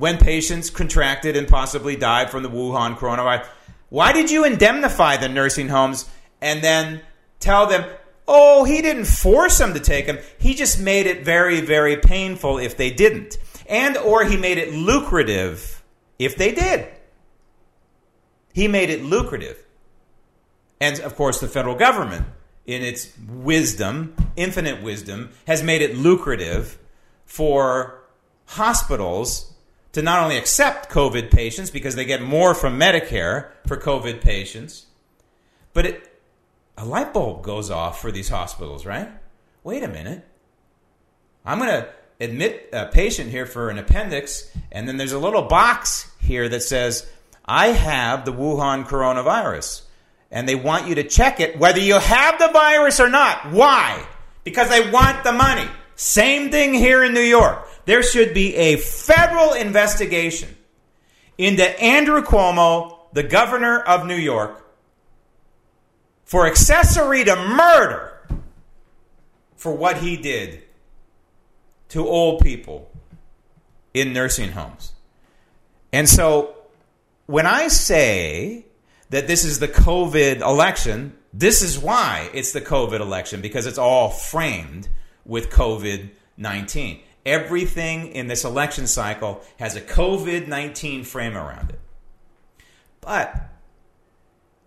when 0.00 0.16
patients 0.16 0.70
contracted 0.70 1.36
and 1.36 1.46
possibly 1.46 1.94
died 1.94 2.30
from 2.30 2.42
the 2.42 2.48
Wuhan 2.48 2.96
coronavirus. 2.96 3.46
Why 3.90 4.12
did 4.12 4.30
you 4.30 4.46
indemnify 4.46 5.18
the 5.18 5.28
nursing 5.28 5.68
homes 5.68 6.08
and 6.40 6.64
then 6.64 7.02
tell 7.38 7.66
them, 7.66 7.84
oh, 8.26 8.64
he 8.64 8.80
didn't 8.80 9.04
force 9.04 9.58
them 9.58 9.74
to 9.74 9.80
take 9.80 10.06
them. 10.06 10.18
He 10.38 10.54
just 10.54 10.80
made 10.80 11.06
it 11.06 11.22
very, 11.22 11.60
very 11.60 11.98
painful 11.98 12.56
if 12.56 12.78
they 12.78 12.90
didn't. 12.90 13.36
And 13.66 13.98
or 13.98 14.24
he 14.24 14.38
made 14.38 14.56
it 14.56 14.72
lucrative 14.72 15.82
if 16.18 16.34
they 16.34 16.52
did. 16.52 16.88
He 18.54 18.68
made 18.68 18.88
it 18.88 19.04
lucrative. 19.04 19.62
And 20.80 20.98
of 21.00 21.14
course, 21.14 21.40
the 21.40 21.48
federal 21.48 21.74
government, 21.74 22.24
in 22.64 22.80
its 22.80 23.12
wisdom, 23.28 24.16
infinite 24.34 24.82
wisdom, 24.82 25.28
has 25.46 25.62
made 25.62 25.82
it 25.82 25.94
lucrative 25.94 26.78
for 27.26 28.00
hospitals 28.46 29.50
to 29.92 30.02
not 30.02 30.22
only 30.22 30.36
accept 30.36 30.90
COVID 30.90 31.30
patients 31.30 31.70
because 31.70 31.94
they 31.94 32.04
get 32.04 32.22
more 32.22 32.54
from 32.54 32.78
Medicare 32.78 33.50
for 33.66 33.76
COVID 33.76 34.20
patients, 34.20 34.86
but 35.72 35.86
it, 35.86 36.20
a 36.76 36.84
light 36.84 37.12
bulb 37.12 37.42
goes 37.42 37.70
off 37.70 38.00
for 38.00 38.12
these 38.12 38.28
hospitals, 38.28 38.86
right? 38.86 39.08
Wait 39.64 39.82
a 39.82 39.88
minute. 39.88 40.26
I'm 41.44 41.58
going 41.58 41.70
to 41.70 41.88
admit 42.20 42.68
a 42.72 42.86
patient 42.86 43.30
here 43.30 43.46
for 43.46 43.70
an 43.70 43.78
appendix, 43.78 44.50
and 44.70 44.86
then 44.86 44.96
there's 44.96 45.12
a 45.12 45.18
little 45.18 45.42
box 45.42 46.10
here 46.20 46.48
that 46.48 46.62
says, 46.62 47.08
I 47.44 47.68
have 47.68 48.24
the 48.24 48.32
Wuhan 48.32 48.84
coronavirus. 48.84 49.82
And 50.30 50.48
they 50.48 50.54
want 50.54 50.86
you 50.86 50.94
to 50.94 51.02
check 51.02 51.40
it 51.40 51.58
whether 51.58 51.80
you 51.80 51.98
have 51.98 52.38
the 52.38 52.50
virus 52.52 53.00
or 53.00 53.08
not. 53.08 53.50
Why? 53.50 54.06
Because 54.44 54.68
they 54.68 54.88
want 54.90 55.24
the 55.24 55.32
money. 55.32 55.68
Same 55.96 56.52
thing 56.52 56.72
here 56.72 57.02
in 57.02 57.12
New 57.12 57.20
York. 57.20 57.66
There 57.84 58.02
should 58.02 58.34
be 58.34 58.54
a 58.56 58.76
federal 58.76 59.52
investigation 59.52 60.56
into 61.38 61.64
Andrew 61.80 62.22
Cuomo, 62.22 63.12
the 63.12 63.22
governor 63.22 63.80
of 63.80 64.06
New 64.06 64.16
York, 64.16 64.64
for 66.24 66.46
accessory 66.46 67.24
to 67.24 67.34
murder 67.34 68.22
for 69.56 69.74
what 69.74 69.98
he 69.98 70.16
did 70.16 70.62
to 71.88 72.06
old 72.06 72.40
people 72.42 72.90
in 73.92 74.12
nursing 74.12 74.52
homes. 74.52 74.92
And 75.92 76.08
so 76.08 76.54
when 77.26 77.46
I 77.46 77.68
say 77.68 78.64
that 79.10 79.26
this 79.26 79.44
is 79.44 79.58
the 79.58 79.68
COVID 79.68 80.40
election, 80.40 81.16
this 81.32 81.62
is 81.62 81.78
why 81.78 82.30
it's 82.32 82.52
the 82.52 82.60
COVID 82.60 83.00
election, 83.00 83.40
because 83.40 83.66
it's 83.66 83.78
all 83.78 84.10
framed 84.10 84.88
with 85.24 85.50
COVID 85.50 86.10
19. 86.36 87.00
Everything 87.30 88.08
in 88.08 88.26
this 88.26 88.44
election 88.44 88.88
cycle 88.88 89.40
has 89.60 89.76
a 89.76 89.80
COVID 89.80 90.48
19 90.48 91.04
frame 91.04 91.36
around 91.36 91.70
it. 91.70 91.78
But 93.00 93.50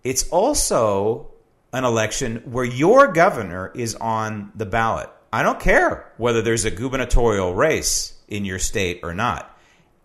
it's 0.05 0.29
also 0.29 1.27
an 1.73 1.83
election 1.83 2.37
where 2.45 2.63
your 2.63 3.11
governor 3.11 3.69
is 3.75 3.95
on 3.95 4.53
the 4.55 4.65
ballot. 4.65 5.09
I 5.33 5.43
don't 5.43 5.59
care 5.59 6.09
whether 6.15 6.41
there's 6.41 6.63
a 6.63 6.71
gubernatorial 6.71 7.53
race 7.53 8.13
in 8.29 8.45
your 8.45 8.59
state 8.59 9.01
or 9.03 9.13
not. 9.13 9.59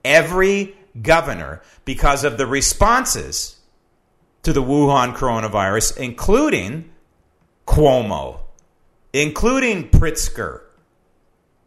Every 0.04 0.76
governor, 1.00 1.62
because 1.84 2.24
of 2.24 2.38
the 2.38 2.46
responses 2.46 3.60
to 4.42 4.52
the 4.52 4.64
Wuhan 4.64 5.14
coronavirus, 5.14 5.96
including 5.98 6.90
Cuomo, 7.68 8.40
including 9.12 9.90
Pritzker, 9.90 10.62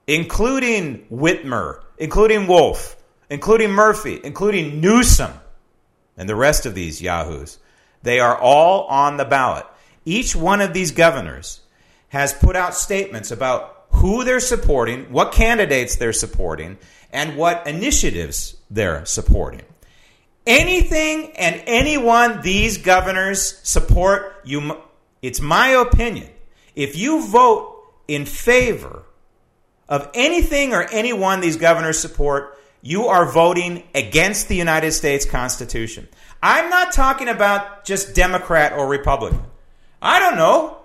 including 0.07 1.05
Whitmer, 1.11 1.81
including 1.97 2.47
Wolf, 2.47 2.95
including 3.29 3.71
Murphy, 3.71 4.19
including 4.23 4.81
Newsom, 4.81 5.31
and 6.17 6.27
the 6.27 6.35
rest 6.35 6.65
of 6.65 6.75
these 6.75 7.01
yahoos. 7.01 7.57
They 8.03 8.19
are 8.19 8.37
all 8.37 8.85
on 8.85 9.17
the 9.17 9.25
ballot. 9.25 9.65
Each 10.05 10.35
one 10.35 10.61
of 10.61 10.73
these 10.73 10.91
governors 10.91 11.61
has 12.09 12.33
put 12.33 12.55
out 12.55 12.75
statements 12.75 13.31
about 13.31 13.85
who 13.91 14.23
they're 14.23 14.39
supporting, 14.39 15.11
what 15.11 15.31
candidates 15.31 15.95
they're 15.95 16.13
supporting, 16.13 16.77
and 17.11 17.37
what 17.37 17.67
initiatives 17.67 18.55
they're 18.69 19.05
supporting. 19.05 19.61
Anything 20.45 21.31
and 21.37 21.61
anyone 21.67 22.41
these 22.41 22.79
governors 22.79 23.59
support, 23.63 24.41
you, 24.43 24.77
it's 25.21 25.39
my 25.39 25.69
opinion. 25.69 26.29
If 26.75 26.97
you 26.97 27.27
vote 27.27 27.77
in 28.07 28.25
favor 28.25 29.03
of 29.91 30.09
anything 30.13 30.73
or 30.73 30.83
anyone 30.89 31.41
these 31.41 31.57
governors 31.57 31.99
support, 31.99 32.57
you 32.81 33.07
are 33.07 33.29
voting 33.29 33.83
against 33.93 34.47
the 34.47 34.55
United 34.55 34.93
States 34.93 35.25
Constitution. 35.25 36.07
I'm 36.41 36.69
not 36.69 36.93
talking 36.93 37.27
about 37.27 37.83
just 37.83 38.15
Democrat 38.15 38.71
or 38.71 38.87
Republican. 38.87 39.43
I 40.01 40.19
don't 40.19 40.37
know. 40.37 40.77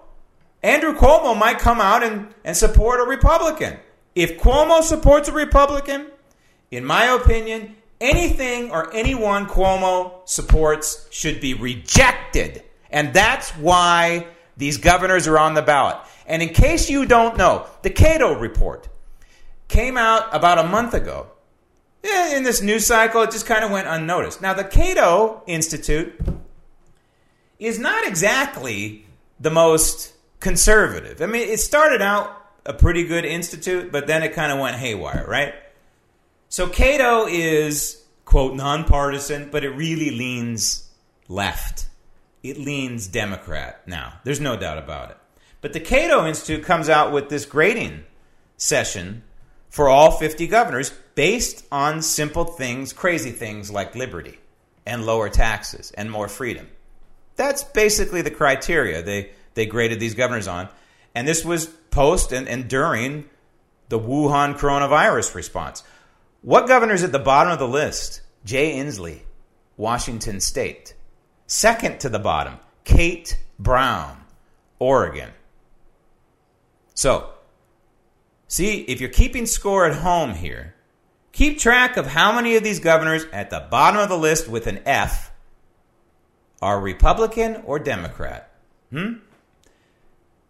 Andrew 0.60 0.92
Cuomo 0.92 1.38
might 1.38 1.60
come 1.60 1.80
out 1.80 2.02
and, 2.02 2.34
and 2.44 2.56
support 2.56 2.98
a 2.98 3.04
Republican. 3.04 3.78
If 4.16 4.40
Cuomo 4.40 4.82
supports 4.82 5.28
a 5.28 5.32
Republican, 5.32 6.08
in 6.72 6.84
my 6.84 7.04
opinion, 7.04 7.76
anything 8.00 8.72
or 8.72 8.92
anyone 8.92 9.46
Cuomo 9.46 10.28
supports 10.28 11.06
should 11.12 11.40
be 11.40 11.54
rejected. 11.54 12.64
And 12.90 13.14
that's 13.14 13.50
why 13.52 14.26
these 14.56 14.78
governors 14.78 15.28
are 15.28 15.38
on 15.38 15.54
the 15.54 15.62
ballot. 15.62 15.98
And 16.26 16.42
in 16.42 16.48
case 16.48 16.90
you 16.90 17.06
don't 17.06 17.36
know, 17.36 17.66
the 17.82 17.90
Cato 17.90 18.34
report 18.34 18.88
came 19.68 19.96
out 19.96 20.34
about 20.34 20.58
a 20.58 20.64
month 20.64 20.94
ago. 20.94 21.28
In 22.04 22.44
this 22.44 22.62
news 22.62 22.86
cycle, 22.86 23.22
it 23.22 23.32
just 23.32 23.46
kind 23.46 23.64
of 23.64 23.70
went 23.70 23.88
unnoticed. 23.88 24.40
Now, 24.40 24.54
the 24.54 24.64
Cato 24.64 25.42
Institute 25.46 26.18
is 27.58 27.78
not 27.78 28.06
exactly 28.06 29.06
the 29.40 29.50
most 29.50 30.12
conservative. 30.38 31.20
I 31.20 31.26
mean, 31.26 31.48
it 31.48 31.58
started 31.58 32.02
out 32.02 32.30
a 32.64 32.72
pretty 32.72 33.04
good 33.04 33.24
institute, 33.24 33.90
but 33.90 34.06
then 34.06 34.22
it 34.22 34.34
kind 34.34 34.52
of 34.52 34.58
went 34.58 34.76
haywire, 34.76 35.24
right? 35.28 35.54
So 36.48 36.68
Cato 36.68 37.26
is, 37.26 38.04
quote, 38.24 38.54
nonpartisan, 38.54 39.50
but 39.50 39.64
it 39.64 39.70
really 39.70 40.10
leans 40.10 40.90
left. 41.28 41.86
It 42.42 42.58
leans 42.58 43.08
Democrat 43.08 43.86
now. 43.88 44.20
There's 44.22 44.40
no 44.40 44.56
doubt 44.56 44.78
about 44.78 45.10
it. 45.10 45.16
But 45.60 45.72
the 45.72 45.80
Cato 45.80 46.26
Institute 46.26 46.64
comes 46.64 46.88
out 46.88 47.12
with 47.12 47.28
this 47.28 47.44
grading 47.44 48.04
session 48.56 49.22
for 49.76 49.90
all 49.90 50.10
50 50.10 50.46
governors 50.46 50.90
based 51.16 51.66
on 51.70 52.00
simple 52.00 52.46
things, 52.46 52.94
crazy 52.94 53.30
things 53.30 53.70
like 53.70 53.94
liberty 53.94 54.38
and 54.86 55.04
lower 55.04 55.28
taxes 55.28 55.90
and 55.90 56.10
more 56.10 56.28
freedom. 56.28 56.66
That's 57.34 57.62
basically 57.62 58.22
the 58.22 58.30
criteria 58.30 59.02
they, 59.02 59.32
they 59.52 59.66
graded 59.66 60.00
these 60.00 60.14
governors 60.14 60.48
on. 60.48 60.70
And 61.14 61.28
this 61.28 61.44
was 61.44 61.66
post 61.66 62.32
and, 62.32 62.48
and 62.48 62.68
during 62.68 63.28
the 63.90 64.00
Wuhan 64.00 64.56
coronavirus 64.56 65.34
response. 65.34 65.82
What 66.40 66.68
governor's 66.68 67.02
at 67.02 67.12
the 67.12 67.18
bottom 67.18 67.52
of 67.52 67.58
the 67.58 67.68
list? 67.68 68.22
Jay 68.46 68.76
Inslee, 68.76 69.20
Washington 69.76 70.40
State. 70.40 70.94
Second 71.46 72.00
to 72.00 72.08
the 72.08 72.18
bottom, 72.18 72.58
Kate 72.84 73.38
Brown, 73.58 74.24
Oregon. 74.78 75.32
So, 76.94 77.28
see, 78.48 78.80
if 78.82 79.00
you're 79.00 79.10
keeping 79.10 79.46
score 79.46 79.86
at 79.86 79.96
home 79.96 80.34
here, 80.34 80.74
keep 81.32 81.58
track 81.58 81.96
of 81.96 82.06
how 82.06 82.32
many 82.32 82.56
of 82.56 82.64
these 82.64 82.80
governors 82.80 83.24
at 83.32 83.50
the 83.50 83.66
bottom 83.70 84.00
of 84.00 84.08
the 84.08 84.18
list 84.18 84.48
with 84.48 84.66
an 84.66 84.80
F 84.86 85.32
are 86.62 86.80
Republican 86.80 87.62
or 87.64 87.78
Democrat. 87.78 88.50
Hmm? 88.90 89.14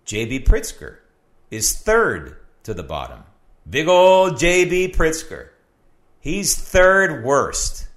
J.B. 0.04 0.40
Pritzker 0.40 0.98
is 1.50 1.74
third 1.74 2.36
to 2.62 2.74
the 2.74 2.82
bottom. 2.82 3.24
Big 3.68 3.88
old 3.88 4.38
J.B. 4.38 4.92
Pritzker. 4.92 5.48
He's 6.20 6.54
third 6.54 7.24
worst. 7.24 7.88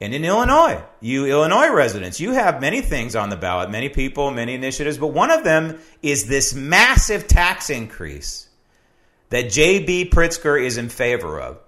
And 0.00 0.12
in 0.12 0.24
Illinois, 0.24 0.82
you 1.00 1.24
Illinois 1.24 1.70
residents, 1.70 2.20
you 2.20 2.32
have 2.32 2.60
many 2.60 2.82
things 2.82 3.16
on 3.16 3.30
the 3.30 3.36
ballot, 3.36 3.70
many 3.70 3.88
people, 3.88 4.30
many 4.30 4.54
initiatives, 4.54 4.98
but 4.98 5.08
one 5.08 5.30
of 5.30 5.42
them 5.42 5.78
is 6.02 6.26
this 6.26 6.54
massive 6.54 7.26
tax 7.26 7.70
increase 7.70 8.45
that 9.30 9.50
J.B. 9.50 10.10
Pritzker 10.10 10.62
is 10.62 10.76
in 10.76 10.88
favor 10.88 11.40
of. 11.40 11.58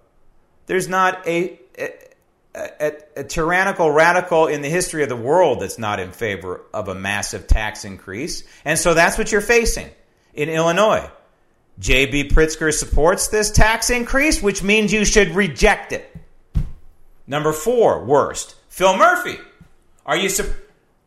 There's 0.67 0.89
not 0.89 1.27
a, 1.27 1.59
a, 1.79 1.93
a, 2.55 2.93
a, 3.17 3.25
tyrannical 3.25 3.91
radical 3.91 4.47
in 4.47 4.63
the 4.63 4.69
history 4.69 5.03
of 5.03 5.09
the 5.09 5.17
world 5.17 5.61
that's 5.61 5.79
not 5.79 5.99
in 5.99 6.13
favor 6.13 6.63
of 6.75 6.89
a 6.89 6.95
massive 6.95 7.47
tax 7.47 7.85
increase. 7.85 8.43
And 8.65 8.79
so 8.79 8.95
that's 8.95 9.17
what 9.17 9.33
you're 9.33 9.41
facing 9.41 9.89
in 10.35 10.49
Illinois. 10.49 11.11
J.B. 11.79 12.29
Pritzker 12.29 12.73
supports 12.73 13.29
this 13.29 13.51
tax 13.51 13.89
increase, 13.91 14.43
which 14.43 14.63
means 14.63 14.93
you 14.93 15.05
should 15.05 15.31
reject 15.31 15.93
it. 15.93 16.15
Number 17.27 17.53
four, 17.53 18.05
worst, 18.05 18.57
Phil 18.69 18.97
Murphy. 18.97 19.39
Are 20.05 20.17
you 20.17 20.29
su- 20.29 20.53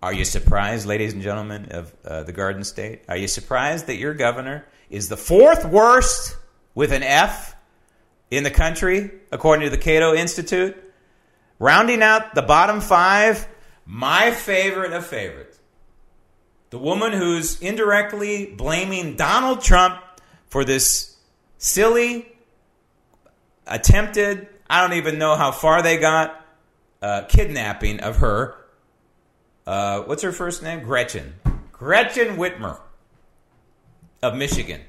are 0.03 0.13
you 0.13 0.25
surprised, 0.25 0.87
ladies 0.87 1.13
and 1.13 1.21
gentlemen 1.21 1.71
of 1.71 1.93
uh, 2.05 2.23
the 2.23 2.31
Garden 2.31 2.63
State? 2.63 3.03
Are 3.07 3.17
you 3.17 3.27
surprised 3.27 3.87
that 3.87 3.97
your 3.97 4.13
governor 4.13 4.65
is 4.89 5.09
the 5.09 5.17
fourth 5.17 5.65
worst 5.65 6.37
with 6.73 6.91
an 6.91 7.03
F 7.03 7.55
in 8.29 8.43
the 8.43 8.51
country, 8.51 9.11
according 9.31 9.65
to 9.65 9.69
the 9.69 9.81
Cato 9.81 10.13
Institute? 10.13 10.75
Rounding 11.59 12.01
out 12.01 12.33
the 12.33 12.41
bottom 12.41 12.81
five, 12.81 13.47
my 13.85 14.31
favorite 14.31 14.93
of 14.93 15.05
favorites. 15.05 15.59
The 16.71 16.79
woman 16.79 17.11
who's 17.11 17.61
indirectly 17.61 18.47
blaming 18.47 19.15
Donald 19.15 19.61
Trump 19.61 20.01
for 20.47 20.63
this 20.63 21.15
silly, 21.57 22.31
attempted 23.67 24.47
I 24.71 24.79
don't 24.79 24.95
even 24.95 25.19
know 25.19 25.35
how 25.35 25.51
far 25.51 25.81
they 25.81 25.97
got. 25.97 26.45
Uh, 27.01 27.23
kidnapping 27.23 27.99
of 27.99 28.17
her. 28.17 28.55
Uh, 29.67 30.03
what's 30.03 30.23
her 30.23 30.31
first 30.31 30.63
name? 30.63 30.81
Gretchen. 30.81 31.33
Gretchen 31.73 32.37
Whitmer 32.37 32.79
of 34.23 34.33
Michigan 34.33 34.79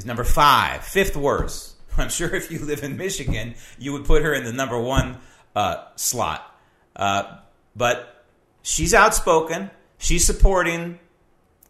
is 0.00 0.06
number 0.06 0.24
five, 0.24 0.84
fifth 0.84 1.16
worst. 1.16 1.74
I'm 1.98 2.08
sure 2.08 2.34
if 2.34 2.50
you 2.50 2.58
live 2.58 2.82
in 2.82 2.96
Michigan, 2.96 3.54
you 3.78 3.92
would 3.92 4.04
put 4.04 4.22
her 4.22 4.34
in 4.34 4.44
the 4.44 4.52
number 4.52 4.78
one 4.78 5.18
uh, 5.54 5.84
slot. 5.96 6.42
Uh, 6.96 7.38
but 7.76 8.24
she's 8.62 8.94
outspoken. 8.94 9.70
She's 9.98 10.24
supporting 10.24 10.98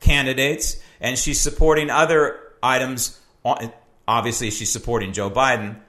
candidates, 0.01 0.81
and 1.01 1.19
she's 1.19 1.40
supporting 1.40 1.90
other 1.90 2.38
items. 2.62 3.21
Obviously, 4.07 4.51
she's 4.51 4.71
supporting 4.71 5.12
Joe 5.12 5.31
Biden 5.31 5.81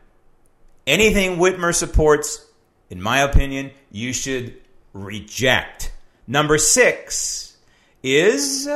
anything 0.87 1.37
Whitmer 1.37 1.73
supports, 1.73 2.45
in 2.89 3.01
my 3.01 3.19
opinion, 3.19 3.71
you 3.91 4.13
should 4.13 4.59
reject. 4.93 5.91
Number 6.27 6.57
six 6.57 7.57
is 8.03 8.67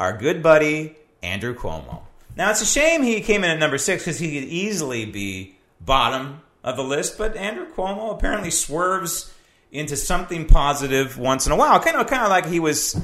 our 0.00 0.16
good 0.16 0.42
buddy, 0.42 0.96
Andrew 1.22 1.54
Cuomo. 1.54 2.02
Now, 2.38 2.52
it's 2.52 2.62
a 2.62 2.66
shame 2.66 3.02
he 3.02 3.20
came 3.20 3.42
in 3.42 3.50
at 3.50 3.58
number 3.58 3.78
six 3.78 4.04
because 4.04 4.20
he 4.20 4.38
could 4.38 4.48
easily 4.48 5.04
be 5.04 5.56
bottom 5.80 6.40
of 6.62 6.76
the 6.76 6.84
list, 6.84 7.18
but 7.18 7.36
Andrew 7.36 7.66
Cuomo 7.66 8.14
apparently 8.14 8.52
swerves 8.52 9.34
into 9.72 9.96
something 9.96 10.46
positive 10.46 11.18
once 11.18 11.46
in 11.46 11.52
a 11.52 11.56
while. 11.56 11.80
Kind 11.80 11.96
of, 11.96 12.06
kind 12.06 12.22
of 12.22 12.28
like 12.28 12.46
he 12.46 12.60
was 12.60 12.96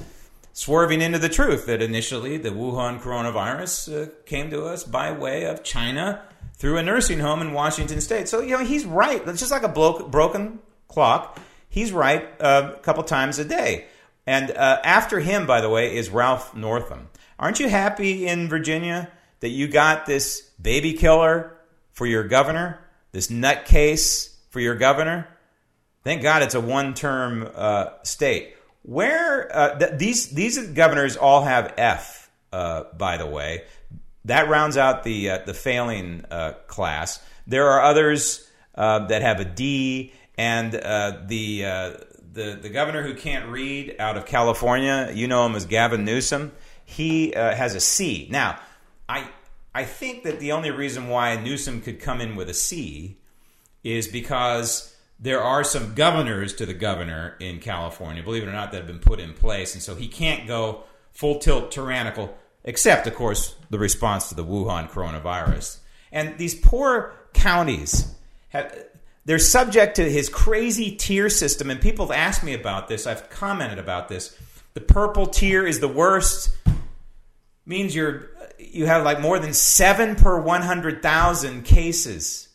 swerving 0.52 1.00
into 1.00 1.18
the 1.18 1.28
truth 1.28 1.66
that 1.66 1.82
initially 1.82 2.36
the 2.36 2.50
Wuhan 2.50 3.00
coronavirus 3.00 4.04
uh, 4.04 4.10
came 4.24 4.50
to 4.50 4.66
us 4.66 4.84
by 4.84 5.10
way 5.10 5.46
of 5.46 5.64
China 5.64 6.22
through 6.56 6.76
a 6.76 6.82
nursing 6.84 7.18
home 7.18 7.40
in 7.40 7.52
Washington 7.52 8.00
State. 8.00 8.28
So, 8.28 8.40
you 8.40 8.56
know, 8.56 8.64
he's 8.64 8.84
right. 8.84 9.20
It's 9.26 9.40
just 9.40 9.50
like 9.50 9.64
a 9.64 9.68
blo- 9.68 10.06
broken 10.06 10.60
clock. 10.86 11.40
He's 11.68 11.90
right 11.90 12.24
uh, 12.40 12.74
a 12.76 12.78
couple 12.78 13.02
times 13.02 13.40
a 13.40 13.44
day. 13.44 13.86
And 14.28 14.52
uh, 14.52 14.80
after 14.84 15.18
him, 15.18 15.44
by 15.44 15.60
the 15.60 15.68
way, 15.68 15.96
is 15.96 16.08
Ralph 16.08 16.54
Northam. 16.54 17.08
Aren't 17.36 17.58
you 17.58 17.68
happy 17.68 18.28
in 18.28 18.48
Virginia 18.48 19.10
that 19.44 19.50
you 19.50 19.68
got 19.68 20.06
this 20.06 20.40
baby 20.58 20.94
killer 20.94 21.54
for 21.92 22.06
your 22.06 22.24
governor, 22.24 22.80
this 23.12 23.26
nutcase 23.26 24.34
for 24.48 24.58
your 24.58 24.74
governor? 24.74 25.28
Thank 26.02 26.22
God 26.22 26.40
it's 26.40 26.54
a 26.54 26.62
one-term 26.62 27.50
uh, 27.54 27.88
state. 28.04 28.56
Where 28.84 29.54
uh, 29.54 29.78
th- 29.78 29.98
these 29.98 30.30
these 30.30 30.68
governors 30.68 31.18
all 31.18 31.42
have 31.42 31.74
F, 31.76 32.30
uh, 32.54 32.84
by 32.96 33.18
the 33.18 33.26
way 33.26 33.64
that 34.24 34.48
rounds 34.48 34.78
out 34.78 35.02
the 35.02 35.28
uh, 35.28 35.38
the 35.44 35.52
failing 35.52 36.24
uh, 36.30 36.52
class. 36.66 37.22
There 37.46 37.68
are 37.68 37.82
others 37.82 38.48
uh, 38.74 39.00
that 39.08 39.20
have 39.20 39.40
a 39.40 39.44
D, 39.44 40.14
and 40.38 40.72
the 40.72 42.06
the 42.32 42.58
the 42.62 42.70
governor 42.70 43.02
who 43.02 43.12
can't 43.12 43.50
read 43.50 43.96
out 43.98 44.16
of 44.16 44.24
California, 44.24 45.12
you 45.12 45.28
know 45.28 45.44
him 45.44 45.54
as 45.54 45.66
Gavin 45.66 46.06
Newsom. 46.06 46.52
He 46.86 47.32
has 47.36 47.74
a 47.74 47.80
C. 47.80 48.26
Now, 48.30 48.58
I 49.08 49.28
I 49.74 49.84
think 49.84 50.22
that 50.24 50.40
the 50.40 50.52
only 50.52 50.70
reason 50.70 51.08
why 51.08 51.36
Newsom 51.36 51.80
could 51.80 52.00
come 52.00 52.20
in 52.20 52.36
with 52.36 52.48
a 52.48 52.54
C 52.54 53.18
is 53.82 54.08
because 54.08 54.94
there 55.18 55.42
are 55.42 55.64
some 55.64 55.94
governors 55.94 56.54
to 56.54 56.66
the 56.66 56.74
governor 56.74 57.36
in 57.40 57.60
California, 57.60 58.22
believe 58.22 58.42
it 58.42 58.48
or 58.48 58.52
not, 58.52 58.72
that 58.72 58.78
have 58.78 58.86
been 58.86 58.98
put 58.98 59.20
in 59.20 59.32
place, 59.32 59.74
and 59.74 59.82
so 59.82 59.94
he 59.94 60.08
can't 60.08 60.46
go 60.46 60.84
full 61.12 61.38
tilt 61.38 61.70
tyrannical 61.70 62.36
except, 62.64 63.06
of 63.06 63.14
course, 63.14 63.54
the 63.70 63.78
response 63.78 64.28
to 64.30 64.34
the 64.34 64.44
Wuhan 64.44 64.90
coronavirus. 64.90 65.78
And 66.10 66.38
these 66.38 66.54
poor 66.54 67.14
counties 67.34 68.14
have, 68.48 68.86
they're 69.24 69.38
subject 69.38 69.96
to 69.96 70.10
his 70.10 70.28
crazy 70.28 70.92
tier 70.92 71.28
system. 71.28 71.70
And 71.70 71.80
people 71.80 72.06
have 72.06 72.16
asked 72.16 72.42
me 72.42 72.54
about 72.54 72.88
this. 72.88 73.06
I've 73.06 73.28
commented 73.28 73.78
about 73.78 74.08
this. 74.08 74.36
The 74.72 74.80
purple 74.80 75.26
tier 75.26 75.66
is 75.66 75.80
the 75.80 75.88
worst. 75.88 76.50
Means 77.66 77.94
you're 77.94 78.30
you 78.72 78.86
have 78.86 79.04
like 79.04 79.20
more 79.20 79.38
than 79.38 79.52
seven 79.52 80.16
per 80.16 80.40
100,000 80.40 81.64
cases. 81.64 82.48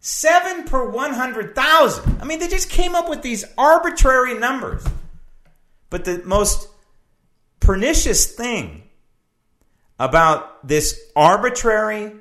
Seven 0.00 0.64
per 0.64 0.88
100,000. 0.88 2.20
I 2.20 2.24
mean, 2.24 2.38
they 2.38 2.48
just 2.48 2.70
came 2.70 2.94
up 2.94 3.08
with 3.08 3.22
these 3.22 3.44
arbitrary 3.56 4.38
numbers. 4.38 4.84
But 5.90 6.04
the 6.04 6.22
most 6.24 6.68
pernicious 7.60 8.26
thing 8.34 8.82
about 9.98 10.66
this 10.66 11.00
arbitrary, 11.14 12.12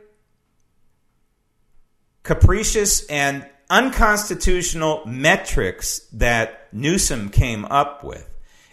capricious, 2.24 3.06
and 3.08 3.48
unconstitutional 3.70 5.04
metrics 5.08 6.00
that 6.14 6.68
Newsom 6.72 7.30
came 7.30 7.66
up 7.66 8.04
with 8.04 8.28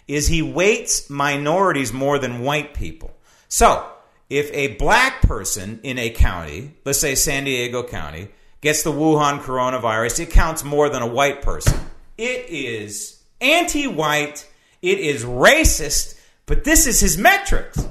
is 0.07 0.27
he 0.27 0.41
weights 0.41 1.09
minorities 1.09 1.93
more 1.93 2.19
than 2.19 2.41
white 2.41 2.73
people. 2.73 3.15
So, 3.47 3.89
if 4.29 4.51
a 4.53 4.75
black 4.75 5.21
person 5.21 5.79
in 5.83 5.97
a 5.97 6.11
county, 6.11 6.75
let's 6.85 6.99
say 6.99 7.15
San 7.15 7.45
Diego 7.45 7.83
County, 7.83 8.29
gets 8.61 8.83
the 8.83 8.91
Wuhan 8.91 9.39
coronavirus, 9.39 10.21
it 10.21 10.29
counts 10.29 10.63
more 10.63 10.89
than 10.89 11.01
a 11.01 11.07
white 11.07 11.41
person. 11.41 11.79
It 12.17 12.49
is 12.49 13.21
anti 13.41 13.87
white, 13.87 14.47
it 14.81 14.99
is 14.99 15.23
racist, 15.23 16.19
but 16.45 16.63
this 16.63 16.85
is 16.85 16.99
his 16.99 17.17
metrics. 17.17 17.87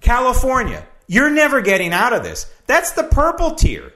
California, 0.00 0.86
you're 1.08 1.30
never 1.30 1.60
getting 1.60 1.92
out 1.92 2.12
of 2.12 2.22
this. 2.22 2.50
That's 2.66 2.92
the 2.92 3.04
purple 3.04 3.54
tier. 3.54 3.92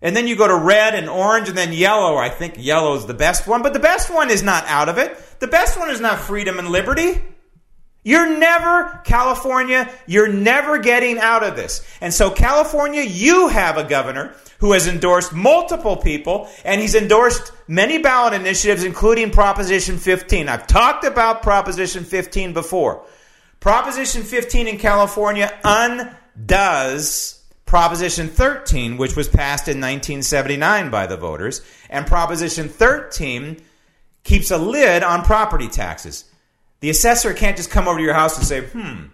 And 0.00 0.14
then 0.14 0.26
you 0.26 0.36
go 0.36 0.46
to 0.46 0.54
red 0.54 0.94
and 0.94 1.08
orange 1.08 1.48
and 1.48 1.56
then 1.56 1.72
yellow. 1.72 2.16
I 2.16 2.28
think 2.28 2.54
yellow 2.58 2.94
is 2.94 3.06
the 3.06 3.14
best 3.14 3.46
one, 3.46 3.62
but 3.62 3.72
the 3.72 3.80
best 3.80 4.12
one 4.12 4.30
is 4.30 4.42
not 4.42 4.64
out 4.66 4.90
of 4.90 4.98
it. 4.98 5.18
The 5.40 5.46
best 5.46 5.78
one 5.78 5.90
is 5.90 6.00
not 6.00 6.18
freedom 6.18 6.58
and 6.58 6.68
liberty. 6.68 7.22
You're 8.04 8.38
never, 8.38 9.00
California, 9.04 9.90
you're 10.06 10.28
never 10.28 10.78
getting 10.78 11.18
out 11.18 11.42
of 11.42 11.56
this. 11.56 11.82
And 12.02 12.12
so, 12.12 12.30
California, 12.30 13.02
you 13.02 13.48
have 13.48 13.78
a 13.78 13.84
governor 13.84 14.34
who 14.58 14.72
has 14.72 14.86
endorsed 14.86 15.32
multiple 15.32 15.96
people, 15.96 16.48
and 16.66 16.82
he's 16.82 16.94
endorsed 16.94 17.52
many 17.66 17.98
ballot 17.98 18.34
initiatives, 18.34 18.84
including 18.84 19.30
Proposition 19.30 19.96
15. 19.96 20.50
I've 20.50 20.66
talked 20.66 21.04
about 21.04 21.42
Proposition 21.42 22.04
15 22.04 22.52
before. 22.52 23.06
Proposition 23.58 24.22
15 24.22 24.68
in 24.68 24.78
California 24.78 25.50
undoes 25.64 27.42
Proposition 27.64 28.28
13, 28.28 28.98
which 28.98 29.16
was 29.16 29.28
passed 29.28 29.66
in 29.66 29.80
1979 29.80 30.90
by 30.90 31.06
the 31.06 31.16
voters, 31.16 31.62
and 31.88 32.06
Proposition 32.06 32.68
13 32.68 33.62
keeps 34.24 34.50
a 34.50 34.58
lid 34.58 35.02
on 35.02 35.22
property 35.24 35.68
taxes. 35.68 36.24
The 36.80 36.90
assessor 36.90 37.32
can't 37.32 37.56
just 37.56 37.70
come 37.70 37.88
over 37.88 37.98
to 37.98 38.04
your 38.04 38.14
house 38.14 38.36
and 38.36 38.46
say, 38.46 38.62
hmm, 38.62 39.06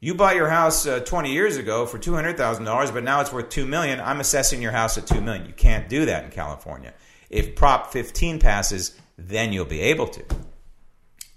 you 0.00 0.14
bought 0.14 0.36
your 0.36 0.48
house 0.48 0.86
uh, 0.86 1.00
20 1.00 1.32
years 1.32 1.56
ago 1.56 1.86
for 1.86 1.98
$200,000, 1.98 2.94
but 2.94 3.04
now 3.04 3.20
it's 3.20 3.32
worth 3.32 3.48
2 3.48 3.66
million. 3.66 4.00
I'm 4.00 4.20
assessing 4.20 4.62
your 4.62 4.72
house 4.72 4.96
at 4.98 5.04
$2 5.04 5.22
million. 5.22 5.46
You 5.46 5.52
can't 5.52 5.88
do 5.88 6.06
that 6.06 6.24
in 6.24 6.30
California. 6.30 6.94
If 7.30 7.56
Prop 7.56 7.92
15 7.92 8.38
passes, 8.38 8.98
then 9.18 9.52
you'll 9.52 9.64
be 9.64 9.80
able 9.80 10.06
to. 10.08 10.24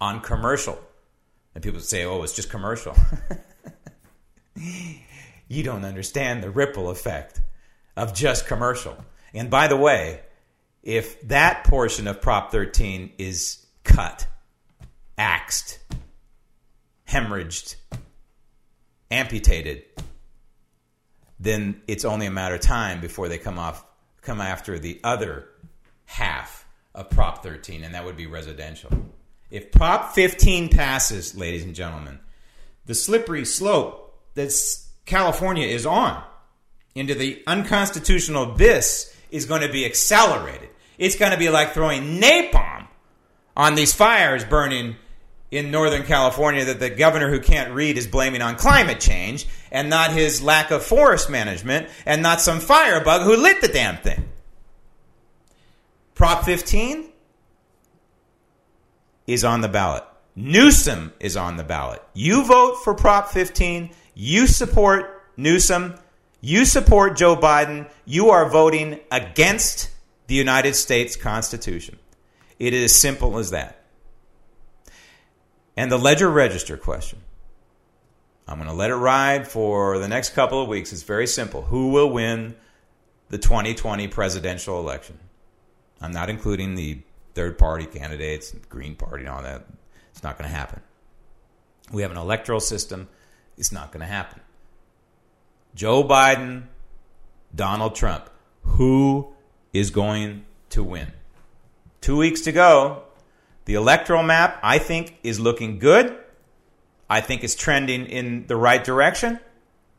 On 0.02 0.22
commercial. 0.22 0.80
And 1.56 1.64
people 1.64 1.80
say, 1.80 2.06
oh, 2.06 2.22
it's 2.24 2.36
just 2.36 2.50
commercial. 2.50 2.96
you 5.48 5.64
don't 5.64 5.86
understand 5.86 6.44
the 6.44 6.50
ripple 6.50 6.90
effect 6.90 7.42
of 7.98 8.14
just 8.14 8.48
commercial. 8.48 8.96
And 9.34 9.50
by 9.50 9.68
the 9.68 9.78
way, 9.78 10.22
if 10.84 11.22
that 11.28 11.64
portion 11.66 12.08
of 12.08 12.22
Prop 12.22 12.52
13 12.52 13.14
is 13.18 13.66
cut, 13.84 14.28
axed, 15.20 15.80
hemorrhaged, 17.08 17.76
amputated, 19.12 19.84
then 21.40 21.82
it's 21.88 22.06
only 22.06 22.26
a 22.26 22.32
matter 22.32 22.56
of 22.56 22.62
time 22.62 23.02
before 23.02 23.28
they 23.28 23.38
come 23.38 23.60
off 23.60 23.86
come 24.22 24.42
after 24.42 24.80
the 24.80 25.00
other 25.04 25.48
half 26.06 26.66
of 26.94 27.10
Prop 27.10 27.44
13, 27.44 27.84
and 27.84 27.96
that 27.96 28.04
would 28.04 28.18
be 28.18 28.28
residential. 28.28 28.92
If 29.50 29.72
Prop 29.72 30.14
15 30.14 30.70
passes, 30.70 31.36
ladies 31.36 31.64
and 31.64 31.74
gentlemen, 31.74 32.20
the 32.86 32.96
slippery 32.96 33.46
slope 33.46 34.18
that 34.36 34.54
California 35.06 35.68
is 35.68 35.86
on 35.86 36.24
into 36.96 37.16
the 37.16 37.42
unconstitutional 37.48 38.54
abyss 38.54 39.16
is 39.32 39.46
going 39.46 39.62
to 39.62 39.72
be 39.72 39.86
accelerated. 39.86 40.70
It's 40.98 41.16
going 41.16 41.32
to 41.32 41.38
be 41.38 41.50
like 41.50 41.74
throwing 41.74 42.20
napalm 42.20 42.88
on 43.56 43.76
these 43.76 43.94
fires 43.94 44.44
burning 44.44 44.96
in 45.52 45.72
Northern 45.72 46.04
California 46.04 46.66
that 46.66 46.80
the 46.80 46.90
governor 46.90 47.30
who 47.30 47.40
can't 47.40 47.74
read 47.74 47.98
is 47.98 48.08
blaming 48.08 48.42
on 48.42 48.56
climate 48.56 49.00
change 49.00 49.48
and 49.72 49.90
not 49.90 50.12
his 50.12 50.42
lack 50.42 50.72
of 50.72 50.84
forest 50.84 51.30
management 51.30 51.90
and 52.06 52.22
not 52.22 52.42
some 52.42 52.60
firebug 52.60 53.24
who 53.24 53.36
lit 53.36 53.62
the 53.62 53.68
damn 53.68 53.98
thing. 53.98 54.30
Prop 56.14 56.44
15 56.44 57.10
is 59.26 59.44
on 59.44 59.62
the 59.62 59.70
ballot. 59.70 60.04
Newsom 60.36 61.14
is 61.20 61.36
on 61.36 61.58
the 61.58 61.64
ballot. 61.64 62.02
You 62.14 62.46
vote 62.46 62.84
for 62.84 62.94
Prop 62.94 63.30
15, 63.30 63.90
you 64.14 64.48
support 64.48 65.24
Newsom, 65.36 65.96
you 66.42 66.66
support 66.66 67.18
Joe 67.18 67.36
Biden, 67.36 67.90
you 68.06 68.30
are 68.30 68.50
voting 68.50 69.00
against 69.12 69.90
the 70.28 70.36
United 70.36 70.76
States 70.76 71.16
Constitution. 71.16 71.98
It 72.60 72.74
is 72.74 72.92
as 72.92 72.96
simple 72.96 73.38
as 73.38 73.52
that. 73.52 73.79
And 75.80 75.90
the 75.90 75.98
ledger 75.98 76.30
register 76.30 76.76
question. 76.76 77.20
I'm 78.50 78.58
going 78.58 78.70
to 78.70 78.76
let 78.76 78.90
it 78.90 78.96
ride 78.96 79.48
for 79.48 79.98
the 79.98 80.10
next 80.10 80.32
couple 80.32 80.62
of 80.62 80.68
weeks. 80.68 80.92
It's 80.92 81.04
very 81.04 81.26
simple. 81.26 81.62
Who 81.62 81.92
will 81.92 82.10
win 82.10 82.58
the 83.30 83.38
2020 83.38 84.10
presidential 84.10 84.78
election? 84.78 85.18
I'm 86.02 86.12
not 86.12 86.30
including 86.30 86.76
the 86.76 87.00
third 87.34 87.58
party 87.58 87.86
candidates, 87.86 88.54
Green 88.68 88.96
Party, 88.96 89.24
and 89.24 89.34
all 89.34 89.42
that. 89.42 89.68
It's 90.12 90.22
not 90.22 90.38
going 90.38 90.50
to 90.50 90.54
happen. 90.54 90.82
We 91.94 92.02
have 92.02 92.12
an 92.12 92.18
electoral 92.18 92.60
system. 92.60 93.08
It's 93.58 93.72
not 93.72 93.94
going 93.94 94.02
to 94.02 94.06
happen. 94.06 94.42
Joe 95.76 96.04
Biden, 96.04 96.64
Donald 97.56 97.96
Trump. 97.96 98.30
Who 98.64 99.30
is 99.72 99.92
going 99.92 100.44
to 100.72 100.84
win? 100.84 101.14
Two 102.02 102.18
weeks 102.18 102.42
to 102.42 102.52
go. 102.52 103.04
The 103.70 103.76
electoral 103.76 104.24
map, 104.24 104.60
I 104.64 104.80
think, 104.80 105.20
is 105.22 105.40
looking 105.40 105.78
good. 105.78 106.18
I 107.08 107.22
think 107.22 107.44
it's 107.44 107.54
trending 107.54 108.08
in 108.08 108.48
the 108.48 108.56
right 108.56 108.84
direction. 108.84 109.40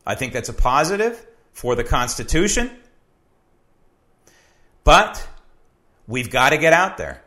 I 0.05 0.17
think 0.17 0.33
that's 0.33 0.49
a 0.49 0.53
positive 0.53 1.25
for 1.53 1.77
the 1.77 1.85
Constitution. 1.85 2.69
But 4.83 5.25
we've 6.09 6.31
got 6.31 6.51
to 6.51 6.59
get 6.59 6.73
out 6.73 6.97
there. 6.97 7.23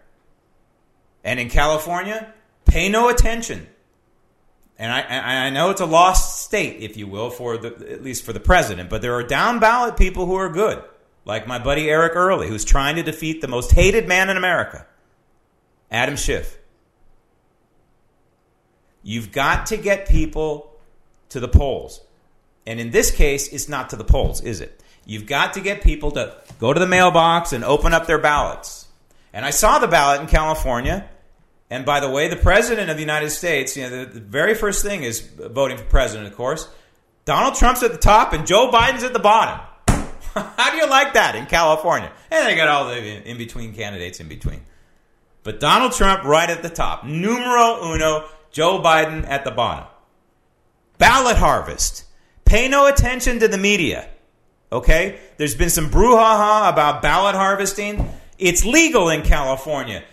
And 1.24 1.40
in 1.40 1.50
California, 1.50 2.34
pay 2.66 2.90
no 2.90 3.08
attention. 3.08 3.66
And 4.78 4.92
I, 4.92 5.46
I 5.46 5.50
know 5.50 5.70
it's 5.70 5.80
a 5.80 5.86
lost 5.86 6.44
state, 6.44 6.82
if 6.82 6.98
you 6.98 7.08
will, 7.08 7.30
for 7.30 7.58
the, 7.58 7.70
at 7.90 8.04
least 8.04 8.26
for 8.26 8.34
the 8.34 8.42
president, 8.42 8.90
but 8.90 9.02
there 9.02 9.14
are 9.14 9.24
down 9.24 9.62
ballot 9.62 9.96
people 9.96 10.26
who 10.26 10.36
are 10.36 10.50
good, 10.50 10.84
like 11.24 11.48
my 11.48 11.58
buddy 11.58 11.90
Eric 11.90 12.18
Early, 12.18 12.50
who's 12.50 12.66
trying 12.66 12.98
to 12.98 13.04
defeat 13.04 13.40
the 13.40 13.48
most 13.48 13.72
hated 13.72 14.10
man 14.10 14.30
in 14.30 14.36
America. 14.36 14.88
Adam 15.92 16.16
Schiff. 16.16 16.58
You've 19.04 19.32
got 19.32 19.68
to 19.68 19.78
get 19.78 20.08
people 20.08 20.72
to 21.30 21.40
the 21.40 21.48
polls. 21.48 22.02
And 22.66 22.80
in 22.80 22.92
this 22.92 23.12
case, 23.12 23.48
it's 23.50 23.68
not 23.68 23.90
to 23.90 23.96
the 23.96 24.06
polls, 24.06 24.42
is 24.42 24.62
it? 24.62 24.82
You've 25.06 25.26
got 25.26 25.54
to 25.54 25.62
get 25.62 25.82
people 25.82 26.12
to 26.12 26.38
go 26.60 26.74
to 26.74 26.80
the 26.80 26.88
mailbox 26.88 27.52
and 27.52 27.64
open 27.64 27.94
up 27.94 28.08
their 28.08 28.20
ballots. 28.20 28.88
And 29.34 29.46
I 29.46 29.50
saw 29.50 29.80
the 29.80 29.88
ballot 29.88 30.22
in 30.22 30.28
California. 30.28 31.10
And 31.70 31.86
by 31.86 32.00
the 32.00 32.10
way, 32.10 32.30
the 32.30 32.38
president 32.38 32.90
of 32.90 32.96
the 32.96 33.02
United 33.02 33.32
States, 33.32 33.76
you 33.76 33.84
know, 33.84 33.90
the, 33.90 34.06
the 34.06 34.20
very 34.22 34.56
first 34.56 34.86
thing 34.86 35.04
is 35.04 35.20
voting 35.20 35.78
for 35.78 35.84
president, 35.86 36.28
of 36.28 36.36
course. 36.36 36.70
Donald 37.26 37.56
Trump's 37.56 37.84
at 37.84 37.92
the 37.92 37.98
top 37.98 38.34
and 38.34 38.46
Joe 38.46 38.70
Biden's 38.72 39.04
at 39.04 39.14
the 39.14 39.20
bottom. 39.20 39.60
How 40.34 40.72
do 40.72 40.78
you 40.78 40.88
like 40.88 41.14
that 41.14 41.36
in 41.36 41.46
California? 41.48 42.12
And 42.32 42.48
they 42.48 42.56
got 42.56 42.68
all 42.68 42.88
the 42.88 43.30
in 43.30 43.38
between 43.38 43.74
candidates 43.74 44.20
in 44.20 44.28
between. 44.28 44.62
But 45.44 45.60
Donald 45.60 45.92
Trump 45.92 46.24
right 46.24 46.50
at 46.50 46.64
the 46.64 46.70
top. 46.70 47.04
Numero 47.04 47.94
uno, 47.94 48.28
Joe 48.52 48.82
Biden 48.82 49.28
at 49.28 49.44
the 49.44 49.52
bottom. 49.52 49.88
Ballot 50.98 51.38
harvest. 51.38 52.06
Pay 52.46 52.70
no 52.70 52.88
attention 52.88 53.40
to 53.40 53.48
the 53.48 53.58
media. 53.58 54.10
Okay? 54.72 55.20
There's 55.38 55.56
been 55.56 55.70
some 55.70 55.90
brouhaha 55.90 56.72
about 56.72 57.02
ballot 57.02 57.36
harvesting. 57.36 58.10
It's 58.38 58.66
legal 58.66 59.10
in 59.10 59.22
California. 59.22 60.04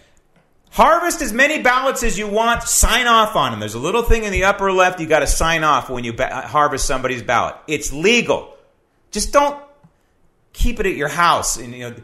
Harvest 0.70 1.20
as 1.20 1.32
many 1.32 1.62
ballots 1.62 2.02
as 2.02 2.18
you 2.18 2.28
want. 2.28 2.62
Sign 2.62 3.06
off 3.06 3.34
on 3.34 3.50
them. 3.50 3.60
There's 3.60 3.74
a 3.74 3.80
little 3.80 4.02
thing 4.02 4.24
in 4.24 4.32
the 4.32 4.44
upper 4.44 4.72
left. 4.72 5.00
You 5.00 5.06
got 5.06 5.20
to 5.20 5.26
sign 5.26 5.64
off 5.64 5.90
when 5.90 6.04
you 6.04 6.12
ba- 6.12 6.46
harvest 6.46 6.86
somebody's 6.86 7.22
ballot. 7.22 7.56
It's 7.66 7.92
legal. 7.92 8.56
Just 9.10 9.32
don't 9.32 9.60
keep 10.52 10.78
it 10.80 10.86
at 10.86 10.94
your 10.94 11.08
house 11.08 11.56
and 11.56 11.72
you 11.72 11.90
know 11.90 11.94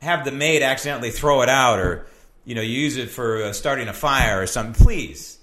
have 0.00 0.24
the 0.24 0.32
maid 0.32 0.62
accidentally 0.62 1.10
throw 1.10 1.42
it 1.42 1.48
out 1.48 1.78
or 1.78 2.06
you 2.44 2.54
know, 2.54 2.60
you 2.60 2.78
use 2.78 2.96
it 2.96 3.10
for 3.10 3.42
uh, 3.42 3.52
starting 3.52 3.88
a 3.88 3.92
fire 3.92 4.40
or 4.40 4.46
something, 4.46 4.74
please 4.74 5.38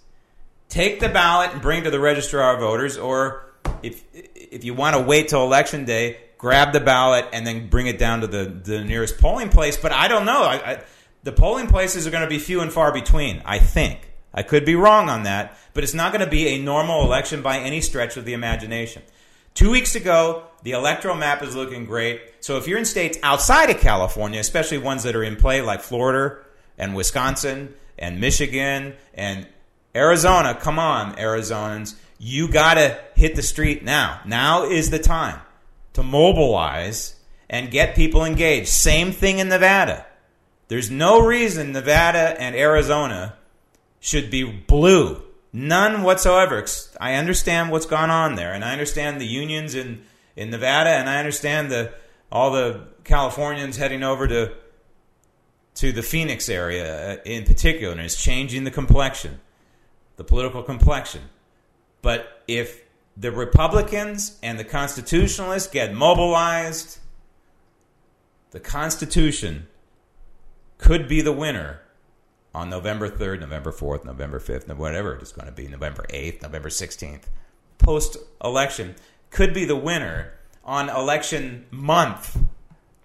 take 0.70 0.99
the 0.99 1.10
ballot 1.10 1.52
and 1.52 1.62
bring 1.62 1.82
it 1.82 1.84
to 1.84 1.91
the 1.91 1.99
registrar 1.99 2.54
of 2.54 2.60
voters 2.60 2.97
or 2.97 3.45
if 3.84 4.04
if 4.14 4.64
you 4.64 4.74
want 4.74 4.95
to 4.95 5.02
wait 5.02 5.30
till 5.30 5.43
election 5.43 5.86
day, 5.86 6.18
grab 6.38 6.74
the 6.74 6.80
ballot 6.80 7.26
and 7.34 7.45
then 7.45 7.68
bring 7.68 7.88
it 7.88 7.99
down 7.99 8.22
to 8.22 8.28
the, 8.28 8.45
the 8.45 8.84
nearest 8.84 9.18
polling 9.20 9.49
place. 9.49 9.78
But 9.78 9.91
I 9.91 10.08
don't 10.08 10.26
know. 10.26 10.43
I, 10.43 10.72
I, 10.72 10.84
the 11.24 11.32
polling 11.32 11.68
places 11.68 12.08
are 12.08 12.12
going 12.12 12.24
to 12.24 12.30
be 12.30 12.39
few 12.39 12.62
and 12.62 12.72
far 12.72 12.91
between. 12.91 13.41
I 13.45 13.60
think 13.60 14.12
I 14.34 14.43
could 14.43 14.66
be 14.66 14.76
wrong 14.76 15.10
on 15.10 15.24
that, 15.24 15.58
but 15.74 15.84
it's 15.84 15.93
not 15.93 16.12
going 16.12 16.24
to 16.24 16.30
be 16.30 16.49
a 16.49 16.62
normal 16.62 17.04
election 17.04 17.41
by 17.41 17.60
any 17.60 17.82
stretch 17.82 18.18
of 18.18 18.26
the 18.26 18.34
imagination. 18.34 19.04
Two 19.54 19.70
weeks 19.70 19.95
ago, 19.95 20.43
the 20.64 20.72
electoral 20.72 21.16
map 21.16 21.43
is 21.43 21.56
looking 21.56 21.86
great. 21.86 22.22
So 22.39 22.58
if 22.58 22.68
you're 22.68 22.80
in 22.80 22.86
states 22.86 23.18
outside 23.22 23.70
of 23.70 23.80
California, 23.80 24.39
especially 24.39 24.78
ones 24.78 25.04
that 25.04 25.16
are 25.16 25.24
in 25.24 25.36
play 25.36 25.62
like 25.62 25.82
Florida 25.82 26.38
and 26.78 26.95
Wisconsin 26.95 27.74
and 27.97 28.19
Michigan 28.19 28.93
and 29.13 29.47
Arizona, 29.95 30.55
come 30.55 30.80
on, 30.80 31.15
Arizonans, 31.15 31.95
you 32.17 32.47
got 32.47 32.76
to 32.76 32.99
hit 33.15 33.36
the 33.36 33.41
street 33.41 33.84
now. 33.84 34.22
Now 34.26 34.63
is 34.63 34.89
the 34.89 34.99
time 34.99 35.39
to 35.93 36.03
mobilize 36.03 37.15
and 37.49 37.72
get 37.72 37.95
people 37.95 38.24
engaged. 38.24 38.69
Same 38.69 39.11
thing 39.11 39.39
in 39.39 39.49
Nevada. 39.49 40.05
There's 40.67 40.89
no 40.89 41.19
reason 41.19 41.74
Nevada 41.74 42.39
and 42.39 42.55
Arizona 42.55 43.36
should 43.99 44.32
be 44.32 44.43
blue. 44.43 45.22
None 45.51 46.03
whatsoever. 46.03 46.65
I 46.99 47.15
understand 47.15 47.72
what's 47.72 47.86
gone 47.86 48.09
on 48.09 48.36
there, 48.36 48.53
and 48.53 48.63
I 48.63 48.72
understand 48.72 49.19
the 49.19 49.28
unions 49.28 49.76
in, 49.76 50.03
in 50.38 50.49
Nevada, 50.49 50.91
and 50.91 51.09
I 51.09 51.17
understand 51.17 51.69
the 51.69 51.91
all 52.32 52.51
the 52.51 52.88
Californians 53.03 53.76
heading 53.76 54.03
over 54.03 54.28
to 54.28 54.53
to 55.76 55.91
the 55.91 56.03
Phoenix 56.03 56.49
area 56.49 57.13
uh, 57.13 57.17
in 57.26 57.45
particular, 57.45 57.91
and 57.91 58.01
it's 58.01 58.22
changing 58.22 58.63
the 58.63 58.72
complexion, 58.72 59.39
the 60.17 60.24
political 60.24 60.63
complexion. 60.63 61.22
But 62.01 62.43
if 62.47 62.82
the 63.15 63.32
Republicans 63.32 64.38
and 64.41 64.59
the 64.59 64.63
Constitutionalists 64.63 65.72
get 65.72 65.93
mobilized, 65.93 66.99
the 68.51 68.59
Constitution 68.59 69.67
could 70.78 71.07
be 71.07 71.22
the 71.22 71.32
winner 71.32 71.82
on 72.53 72.69
November 72.69 73.09
3rd, 73.09 73.39
November 73.39 73.72
4th, 73.72 74.03
November 74.03 74.39
5th, 74.39 74.76
whatever 74.76 75.15
it's 75.15 75.32
going 75.32 75.45
to 75.45 75.53
be, 75.53 75.67
November 75.67 76.05
8th, 76.09 76.41
November 76.41 76.69
16th, 76.69 77.24
post 77.78 78.17
election, 78.43 78.95
could 79.30 79.53
be 79.53 79.63
the 79.63 79.76
winner 79.76 80.34
on 80.65 80.89
election 80.89 81.65
month 81.72 82.38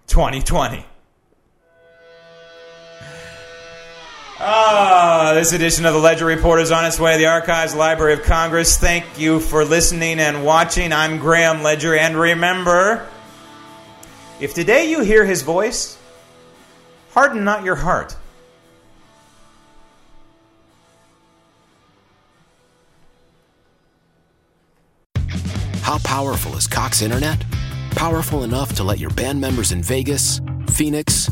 2020. 0.07 0.85
Ah, 4.39 5.31
this 5.33 5.51
edition 5.51 5.87
of 5.87 5.93
the 5.95 5.99
Ledger 5.99 6.25
Report 6.25 6.61
is 6.61 6.71
on 6.71 6.85
its 6.85 6.99
way 6.99 7.13
to 7.13 7.17
the 7.17 7.25
Archives 7.25 7.73
Library 7.73 8.13
of 8.13 8.21
Congress. 8.21 8.77
Thank 8.77 9.03
you 9.17 9.39
for 9.39 9.65
listening 9.65 10.19
and 10.19 10.45
watching. 10.45 10.93
I'm 10.93 11.17
Graham 11.17 11.63
Ledger, 11.63 11.95
and 11.95 12.15
remember 12.15 13.07
if 14.39 14.53
today 14.53 14.91
you 14.91 15.01
hear 15.01 15.25
his 15.25 15.41
voice, 15.41 15.97
harden 17.13 17.43
not 17.43 17.63
your 17.63 17.73
heart. 17.73 18.15
How 25.81 25.97
powerful 26.03 26.55
is 26.55 26.67
Cox 26.67 27.01
Internet? 27.01 27.43
Powerful 27.91 28.43
enough 28.43 28.75
to 28.75 28.83
let 28.83 28.99
your 28.99 29.09
band 29.09 29.41
members 29.41 29.71
in 29.71 29.81
Vegas, 29.81 30.39
Phoenix, 30.69 31.31